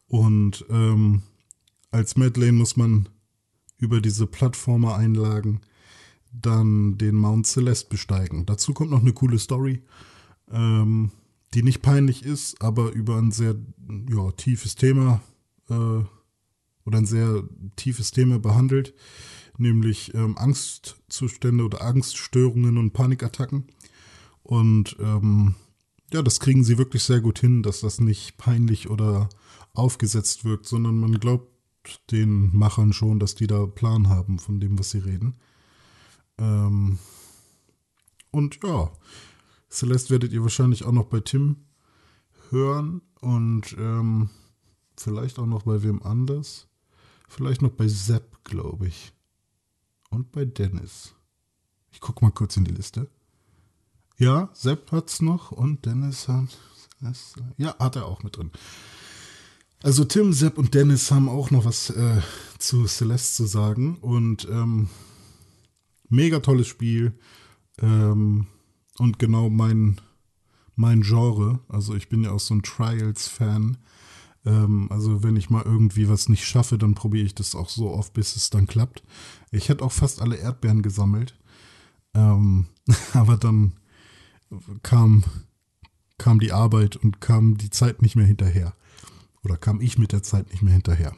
Und 0.08 0.66
ähm, 0.70 1.22
als 1.92 2.18
Madeleine 2.18 2.58
muss 2.58 2.76
man 2.76 3.10
über 3.78 4.02
diese 4.02 4.28
Plattformer-Einlagen 4.28 5.62
dann 6.34 6.98
den 6.98 7.16
Mount 7.16 7.48
Celeste 7.48 7.90
besteigen. 7.90 8.46
Dazu 8.46 8.74
kommt 8.74 8.92
noch 8.92 9.02
eine 9.02 9.14
coole 9.14 9.40
Story, 9.40 9.84
ähm, 10.52 11.12
die 11.54 11.64
nicht 11.64 11.82
peinlich 11.82 12.24
ist, 12.24 12.62
aber 12.62 12.92
über 12.92 13.18
ein 13.18 13.32
sehr 13.32 13.56
ja, 14.10 14.32
tiefes 14.32 14.76
Thema 14.76 15.22
äh, 15.70 15.74
oder 16.86 16.98
ein 16.98 17.06
sehr 17.06 17.44
tiefes 17.76 18.12
Thema 18.12 18.40
behandelt, 18.40 18.94
nämlich 19.58 20.14
ähm, 20.16 20.38
Angstzustände 20.38 21.64
oder 21.64 21.82
Angststörungen 21.82 22.78
und 22.78 22.92
Panikattacken. 22.92 23.66
Und 24.42 24.98
ähm, 25.00 25.56
ja, 26.12 26.22
das 26.22 26.40
kriegen 26.40 26.64
sie 26.64 26.78
wirklich 26.78 27.04
sehr 27.04 27.22
gut 27.22 27.40
hin, 27.40 27.64
dass 27.64 27.80
das 27.82 28.00
nicht 28.00 28.38
peinlich 28.38 28.90
oder 28.90 29.30
aufgesetzt 29.74 30.46
wirkt, 30.46 30.66
sondern 30.66 31.00
man 31.00 31.20
glaubt 31.20 31.50
den 32.12 32.56
Machern 32.56 32.94
schon, 32.94 33.20
dass 33.20 33.36
die 33.36 33.48
da 33.48 33.66
Plan 33.66 34.10
haben 34.10 34.40
von 34.40 34.60
dem, 34.60 34.78
was 34.78 34.92
sie 34.92 35.00
reden. 35.00 35.36
Ähm 36.38 37.00
und 38.32 38.60
ja, 38.64 38.92
Celeste 39.70 40.12
werdet 40.12 40.34
ihr 40.34 40.42
wahrscheinlich 40.42 40.86
auch 40.86 40.92
noch 40.92 41.06
bei 41.06 41.20
Tim 41.20 41.58
hören 42.50 43.02
und 43.22 43.76
ähm, 43.78 44.30
vielleicht 44.98 45.40
auch 45.40 45.46
noch 45.46 45.64
bei 45.64 45.84
wem 45.84 46.02
anders. 46.04 46.68
Vielleicht 47.28 47.62
noch 47.62 47.72
bei 47.72 47.88
Sepp, 47.88 48.44
glaube 48.44 48.88
ich. 48.88 49.14
Und 50.10 50.32
bei 50.32 50.46
Dennis. 50.46 51.16
Ich 51.92 52.00
gucke 52.00 52.24
mal 52.24 52.32
kurz 52.32 52.58
in 52.58 52.66
die 52.66 52.74
Liste. 52.74 53.10
Ja, 54.18 54.50
Sepp 54.54 54.92
hat's 54.92 55.22
noch 55.22 55.52
und 55.52 55.86
Dennis 55.86 56.28
hat. 56.28 56.58
Ja, 57.58 57.76
hat 57.80 57.96
er 57.96 58.06
auch 58.06 58.24
mit 58.24 58.38
drin. 58.38 58.52
Also 59.82 60.06
Tim, 60.06 60.32
Sepp 60.32 60.58
und 60.58 60.74
Dennis 60.74 61.12
haben 61.12 61.28
auch 61.28 61.52
noch 61.52 61.66
was 61.66 61.90
äh, 61.90 62.22
zu 62.58 62.88
Celeste 62.88 63.36
zu 63.36 63.46
sagen 63.46 63.98
und 63.98 64.48
ähm, 64.50 64.90
mega 66.14 66.40
tolles 66.40 66.68
Spiel 66.68 67.14
ähm, 67.82 68.48
und 68.98 69.20
genau 69.20 69.50
mein 69.50 70.00
mein 70.76 71.02
Genre. 71.02 71.60
Also 71.68 71.96
ich 71.96 72.10
bin 72.10 72.24
ja 72.24 72.32
auch 72.32 72.40
so 72.40 72.54
ein 72.56 72.64
Trials-Fan. 72.64 73.78
Ähm, 74.46 74.88
also 74.90 75.24
wenn 75.24 75.36
ich 75.36 75.50
mal 75.50 75.64
irgendwie 75.64 76.10
was 76.10 76.30
nicht 76.30 76.46
schaffe, 76.46 76.78
dann 76.78 76.96
probiere 76.96 77.26
ich 77.26 77.36
das 77.36 77.56
auch 77.56 77.70
so 77.70 77.92
oft, 77.92 78.14
bis 78.14 78.36
es 78.36 78.50
dann 78.50 78.68
klappt. 78.68 79.04
Ich 79.52 79.70
hätte 79.70 79.84
auch 79.84 79.92
fast 79.92 80.22
alle 80.22 80.38
Erdbeeren 80.38 80.82
gesammelt, 80.82 81.38
ähm, 82.14 82.68
aber 83.14 83.38
dann 83.38 83.74
kam, 84.84 85.24
kam 86.18 86.40
die 86.40 86.52
Arbeit 86.52 86.96
und 86.96 87.22
kam 87.22 87.58
die 87.58 87.70
Zeit 87.70 88.02
nicht 88.02 88.16
mehr 88.16 88.26
hinterher. 88.26 88.74
Oder 89.44 89.58
kam 89.58 89.82
ich 89.82 89.98
mit 89.98 90.12
der 90.12 90.24
Zeit 90.24 90.52
nicht 90.52 90.62
mehr 90.62 90.74
hinterher. 90.74 91.14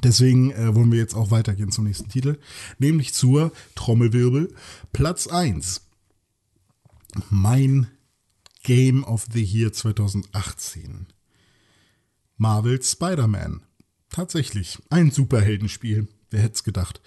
Deswegen 0.00 0.50
äh, 0.52 0.74
wollen 0.74 0.90
wir 0.90 0.98
jetzt 0.98 1.14
auch 1.14 1.30
weitergehen 1.30 1.70
zum 1.70 1.84
nächsten 1.84 2.08
Titel, 2.08 2.38
nämlich 2.78 3.12
zur 3.12 3.52
Trommelwirbel 3.74 4.54
Platz 4.92 5.26
1. 5.26 5.82
Mein 7.28 7.88
Game 8.62 9.04
of 9.04 9.26
the 9.32 9.42
Year 9.42 9.72
2018. 9.72 11.08
Marvel 12.36 12.82
Spider-Man. 12.82 13.62
Tatsächlich, 14.08 14.78
ein 14.90 15.10
Superheldenspiel. 15.10 16.08
Wer 16.30 16.40
hätte 16.40 16.54
es 16.54 16.64
gedacht? 16.64 17.02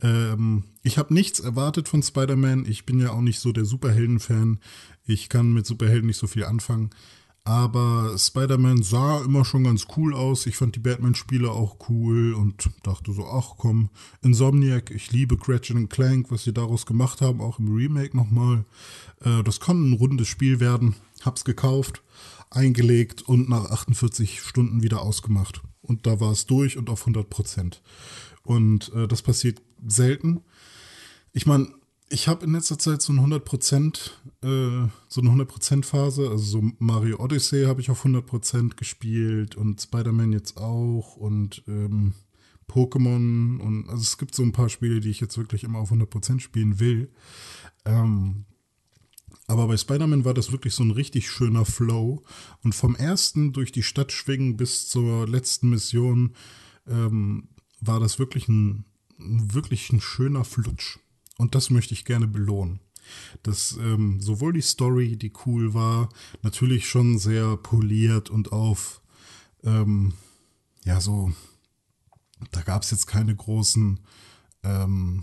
Ähm, 0.00 0.64
ich 0.82 0.98
habe 0.98 1.12
nichts 1.12 1.40
erwartet 1.40 1.88
von 1.88 2.02
Spider-Man. 2.02 2.64
Ich 2.66 2.86
bin 2.86 3.00
ja 3.00 3.10
auch 3.10 3.20
nicht 3.20 3.40
so 3.40 3.52
der 3.52 3.64
Superhelden-Fan. 3.64 4.60
Ich 5.04 5.28
kann 5.28 5.52
mit 5.52 5.66
Superhelden 5.66 6.06
nicht 6.06 6.18
so 6.18 6.26
viel 6.26 6.44
anfangen. 6.44 6.90
Aber 7.48 8.14
Spider-Man 8.18 8.82
sah 8.82 9.22
immer 9.22 9.42
schon 9.42 9.64
ganz 9.64 9.86
cool 9.96 10.12
aus. 10.12 10.44
Ich 10.44 10.56
fand 10.56 10.76
die 10.76 10.80
Batman-Spiele 10.80 11.50
auch 11.50 11.78
cool 11.88 12.34
und 12.34 12.68
dachte 12.82 13.10
so, 13.14 13.24
ach 13.24 13.54
komm, 13.56 13.88
Insomniac, 14.20 14.90
ich 14.90 15.12
liebe 15.12 15.38
Gretchen 15.38 15.88
Clank, 15.88 16.30
was 16.30 16.44
sie 16.44 16.52
daraus 16.52 16.84
gemacht 16.84 17.22
haben, 17.22 17.40
auch 17.40 17.58
im 17.58 17.74
Remake 17.74 18.14
nochmal. 18.14 18.66
Äh, 19.22 19.42
das 19.44 19.60
kann 19.60 19.88
ein 19.88 19.94
rundes 19.94 20.28
Spiel 20.28 20.60
werden. 20.60 20.96
Hab's 21.24 21.46
gekauft, 21.46 22.02
eingelegt 22.50 23.22
und 23.22 23.48
nach 23.48 23.70
48 23.70 24.42
Stunden 24.42 24.82
wieder 24.82 25.00
ausgemacht. 25.00 25.62
Und 25.80 26.06
da 26.06 26.20
war 26.20 26.32
es 26.32 26.44
durch 26.44 26.76
und 26.76 26.90
auf 26.90 27.00
100 27.00 27.30
Prozent. 27.30 27.80
Und 28.42 28.92
äh, 28.92 29.08
das 29.08 29.22
passiert 29.22 29.62
selten. 29.86 30.42
Ich 31.32 31.46
meine, 31.46 31.68
ich 32.10 32.28
habe 32.28 32.44
in 32.44 32.52
letzter 32.52 32.78
Zeit 32.78 33.02
so 33.02 33.12
eine 33.12 33.22
100%, 33.22 34.10
äh, 34.42 34.88
so 35.08 35.20
eine 35.20 35.30
100% 35.30 35.84
Phase, 35.84 36.28
also 36.28 36.44
so 36.44 36.70
Mario 36.78 37.20
Odyssey 37.20 37.64
habe 37.64 37.80
ich 37.80 37.90
auf 37.90 38.04
100% 38.04 38.76
gespielt 38.76 39.56
und 39.56 39.80
Spider-Man 39.80 40.32
jetzt 40.32 40.56
auch 40.58 41.16
und 41.16 41.62
ähm, 41.68 42.14
Pokémon 42.68 43.58
und 43.60 43.88
also 43.88 44.02
es 44.02 44.18
gibt 44.18 44.34
so 44.34 44.42
ein 44.42 44.52
paar 44.52 44.68
Spiele, 44.68 45.00
die 45.00 45.10
ich 45.10 45.20
jetzt 45.20 45.38
wirklich 45.38 45.64
immer 45.64 45.78
auf 45.78 45.92
100% 45.92 46.40
spielen 46.40 46.80
will. 46.80 47.10
Ähm, 47.84 48.44
aber 49.46 49.66
bei 49.66 49.76
Spider-Man 49.76 50.24
war 50.24 50.34
das 50.34 50.52
wirklich 50.52 50.74
so 50.74 50.84
ein 50.84 50.90
richtig 50.90 51.30
schöner 51.30 51.64
Flow 51.64 52.22
und 52.62 52.74
vom 52.74 52.94
ersten 52.94 53.52
durch 53.52 53.72
die 53.72 53.82
Stadt 53.82 54.12
schwingen 54.12 54.56
bis 54.56 54.88
zur 54.88 55.26
letzten 55.26 55.70
Mission 55.70 56.34
ähm, 56.86 57.48
war 57.80 58.00
das 58.00 58.18
wirklich 58.18 58.48
ein, 58.48 58.84
wirklich 59.16 59.90
ein 59.90 60.00
schöner 60.00 60.44
Flutsch. 60.44 60.98
Und 61.38 61.54
das 61.54 61.70
möchte 61.70 61.94
ich 61.94 62.04
gerne 62.04 62.26
belohnen. 62.26 62.80
Dass 63.42 63.78
ähm, 63.80 64.20
sowohl 64.20 64.52
die 64.52 64.60
Story, 64.60 65.16
die 65.16 65.32
cool 65.46 65.72
war, 65.72 66.10
natürlich 66.42 66.86
schon 66.86 67.18
sehr 67.18 67.56
poliert 67.56 68.28
und 68.28 68.52
auf, 68.52 69.00
ähm, 69.62 70.12
ja, 70.84 71.00
so, 71.00 71.32
da 72.50 72.60
gab 72.60 72.82
es 72.82 72.90
jetzt 72.90 73.06
keine 73.06 73.34
großen, 73.34 74.00
ähm, 74.62 75.22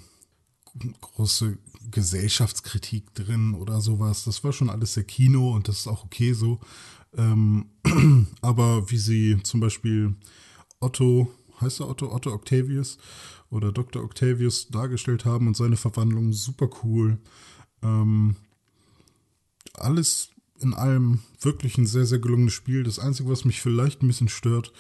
große 1.02 1.60
Gesellschaftskritik 1.92 3.14
drin 3.14 3.54
oder 3.54 3.82
sowas. 3.82 4.24
Das 4.24 4.44
war 4.44 4.52
schon 4.52 4.70
alles 4.70 4.96
sehr 4.96 5.04
Kino 5.04 5.54
und 5.54 5.68
das 5.68 5.80
ist 5.82 5.88
auch 5.88 6.06
okay 6.06 6.34
so. 6.34 6.60
Ähm, 7.16 7.70
aber 8.42 8.90
wie 8.90 8.98
sie 8.98 9.38
zum 9.44 9.60
Beispiel 9.60 10.16
Otto 10.80 11.32
heißt 11.62 11.80
er 11.80 11.90
Otto, 11.90 12.14
Otto 12.14 12.34
Octavius 12.34 12.98
oder 13.56 13.72
Dr. 13.72 14.04
Octavius 14.04 14.68
dargestellt 14.68 15.26
haben 15.26 15.48
und 15.48 15.58
seine 15.58 15.78
Verwandlung 15.78 16.34
super 16.34 16.70
cool. 16.84 17.18
Ähm, 17.82 18.36
alles 19.74 20.30
in 20.60 20.74
allem 20.74 21.20
wirklich 21.42 21.78
ein 21.78 21.88
sehr, 21.88 22.06
sehr 22.06 22.20
gelungenes 22.20 22.54
Spiel. 22.54 22.84
Das 22.84 23.00
Einzige, 23.00 23.30
was 23.30 23.46
mich 23.46 23.62
vielleicht 23.62 24.02
ein 24.02 24.08
bisschen 24.08 24.30
stört, 24.30 24.72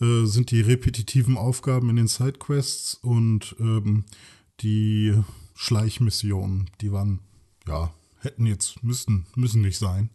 äh, 0.00 0.24
sind 0.24 0.50
die 0.50 0.60
repetitiven 0.60 1.36
Aufgaben 1.36 1.90
in 1.90 1.96
den 1.96 2.08
Sidequests 2.08 2.94
und 2.94 3.56
ähm, 3.58 4.04
die 4.60 5.14
Schleichmissionen. 5.54 6.70
Die 6.80 6.92
waren, 6.92 7.20
ja, 7.66 7.92
hätten 8.20 8.46
jetzt, 8.46 8.82
müssen, 8.82 9.26
müssen 9.34 9.62
nicht 9.62 9.78
sein. 9.78 10.10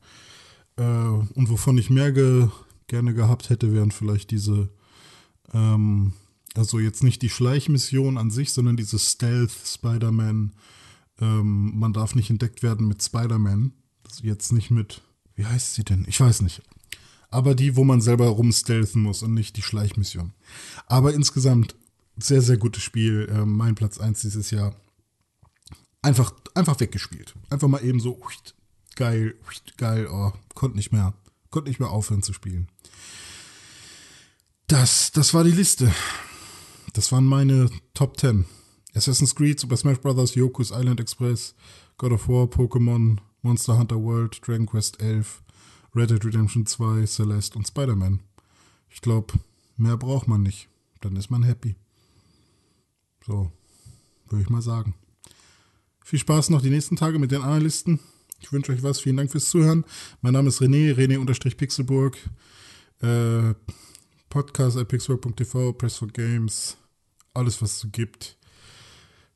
Äh, 0.77 0.83
und 0.83 1.49
wovon 1.49 1.77
ich 1.77 1.89
mehr 1.89 2.11
ge 2.11 2.47
gerne 2.87 3.13
gehabt 3.13 3.49
hätte, 3.49 3.73
wären 3.73 3.91
vielleicht 3.91 4.31
diese 4.31 4.69
ähm, 5.53 6.13
also 6.55 6.79
jetzt 6.79 7.03
nicht 7.03 7.21
die 7.21 7.29
Schleichmission 7.29 8.17
an 8.17 8.29
sich, 8.29 8.51
sondern 8.51 8.77
dieses 8.77 9.11
Stealth 9.11 9.51
Spider-Man. 9.65 10.53
Ähm, 11.19 11.79
man 11.79 11.93
darf 11.93 12.15
nicht 12.15 12.29
entdeckt 12.29 12.63
werden 12.63 12.87
mit 12.87 13.01
Spider-Man. 13.03 13.73
Jetzt 14.21 14.51
nicht 14.51 14.71
mit, 14.71 15.01
wie 15.35 15.45
heißt 15.45 15.75
sie 15.75 15.83
denn? 15.83 16.05
Ich 16.07 16.19
weiß 16.19 16.41
nicht. 16.41 16.61
Aber 17.29 17.55
die, 17.55 17.77
wo 17.77 17.85
man 17.85 18.01
selber 18.01 18.27
rumstealthen 18.27 19.01
muss 19.01 19.23
und 19.23 19.33
nicht 19.33 19.55
die 19.55 19.61
Schleichmission. 19.61 20.33
Aber 20.87 21.13
insgesamt 21.13 21.75
sehr, 22.17 22.41
sehr 22.41 22.57
gutes 22.57 22.83
Spiel. 22.83 23.31
Ähm, 23.31 23.55
mein 23.55 23.75
Platz 23.75 23.99
1 23.99 24.21
dieses 24.21 24.51
Jahr. 24.51 24.75
Einfach, 26.01 26.33
einfach 26.55 26.79
weggespielt. 26.79 27.35
Einfach 27.49 27.69
mal 27.69 27.83
eben 27.85 27.99
so, 27.99 28.19
geil, 28.95 29.35
geil, 29.77 30.07
oh, 30.11 30.33
konnte 30.55 30.75
nicht 30.75 30.91
mehr, 30.91 31.13
konnte 31.49 31.69
nicht 31.69 31.79
mehr 31.79 31.91
aufhören 31.91 32.23
zu 32.23 32.33
spielen. 32.33 32.67
Das, 34.67 35.11
das 35.11 35.33
war 35.33 35.43
die 35.43 35.51
Liste. 35.51 35.91
Das 36.93 37.11
waren 37.11 37.25
meine 37.25 37.69
Top 37.93 38.19
10. 38.19 38.45
Assassin's 38.93 39.35
Creed, 39.35 39.59
Super 39.59 39.77
Smash 39.77 39.99
Bros., 39.99 40.35
Yoku's 40.35 40.71
Island 40.71 40.99
Express, 40.99 41.55
God 41.97 42.11
of 42.11 42.27
War, 42.27 42.45
Pokémon, 42.47 43.17
Monster 43.41 43.77
Hunter 43.77 44.01
World, 44.01 44.39
Dragon 44.45 44.65
Quest 44.65 45.01
11 45.01 45.41
Red 45.95 46.09
Dead 46.09 46.23
Redemption 46.23 46.65
2, 46.65 47.05
Celeste 47.05 47.57
und 47.57 47.67
Spider-Man. 47.67 48.19
Ich 48.89 49.01
glaube, 49.01 49.33
mehr 49.77 49.97
braucht 49.97 50.27
man 50.27 50.43
nicht. 50.43 50.69
Dann 51.01 51.15
ist 51.15 51.29
man 51.29 51.43
happy. 51.43 51.75
So, 53.25 53.51
würde 54.29 54.43
ich 54.43 54.49
mal 54.49 54.61
sagen. 54.61 54.95
Viel 56.03 56.19
Spaß 56.19 56.49
noch 56.49 56.61
die 56.61 56.69
nächsten 56.69 56.95
Tage 56.95 57.19
mit 57.19 57.31
den 57.31 57.41
Analysten. 57.41 57.99
Ich 58.39 58.51
wünsche 58.51 58.71
euch 58.71 58.83
was. 58.83 58.99
Vielen 58.99 59.17
Dank 59.17 59.31
fürs 59.31 59.49
Zuhören. 59.49 59.85
Mein 60.21 60.33
Name 60.33 60.49
ist 60.49 60.61
René, 60.61 60.95
René-Pixelburg. 60.95 62.17
Äh, 63.01 63.53
Podcast 64.31 64.77
pixelburg.tv, 64.87 65.73
Press 65.73 65.97
for 65.97 66.07
Games, 66.07 66.77
alles 67.33 67.61
was 67.61 67.73
es 67.73 67.79
so 67.79 67.89
gibt. 67.91 68.37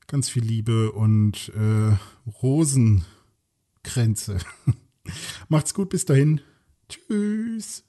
Ganz 0.07 0.29
viel 0.29 0.43
Liebe 0.43 0.93
und 0.93 1.51
äh, 1.53 1.97
Rosenkränze. 2.41 4.37
Macht's 5.49 5.73
gut, 5.73 5.89
bis 5.89 6.05
dahin. 6.05 6.39
Tschüss. 6.87 7.83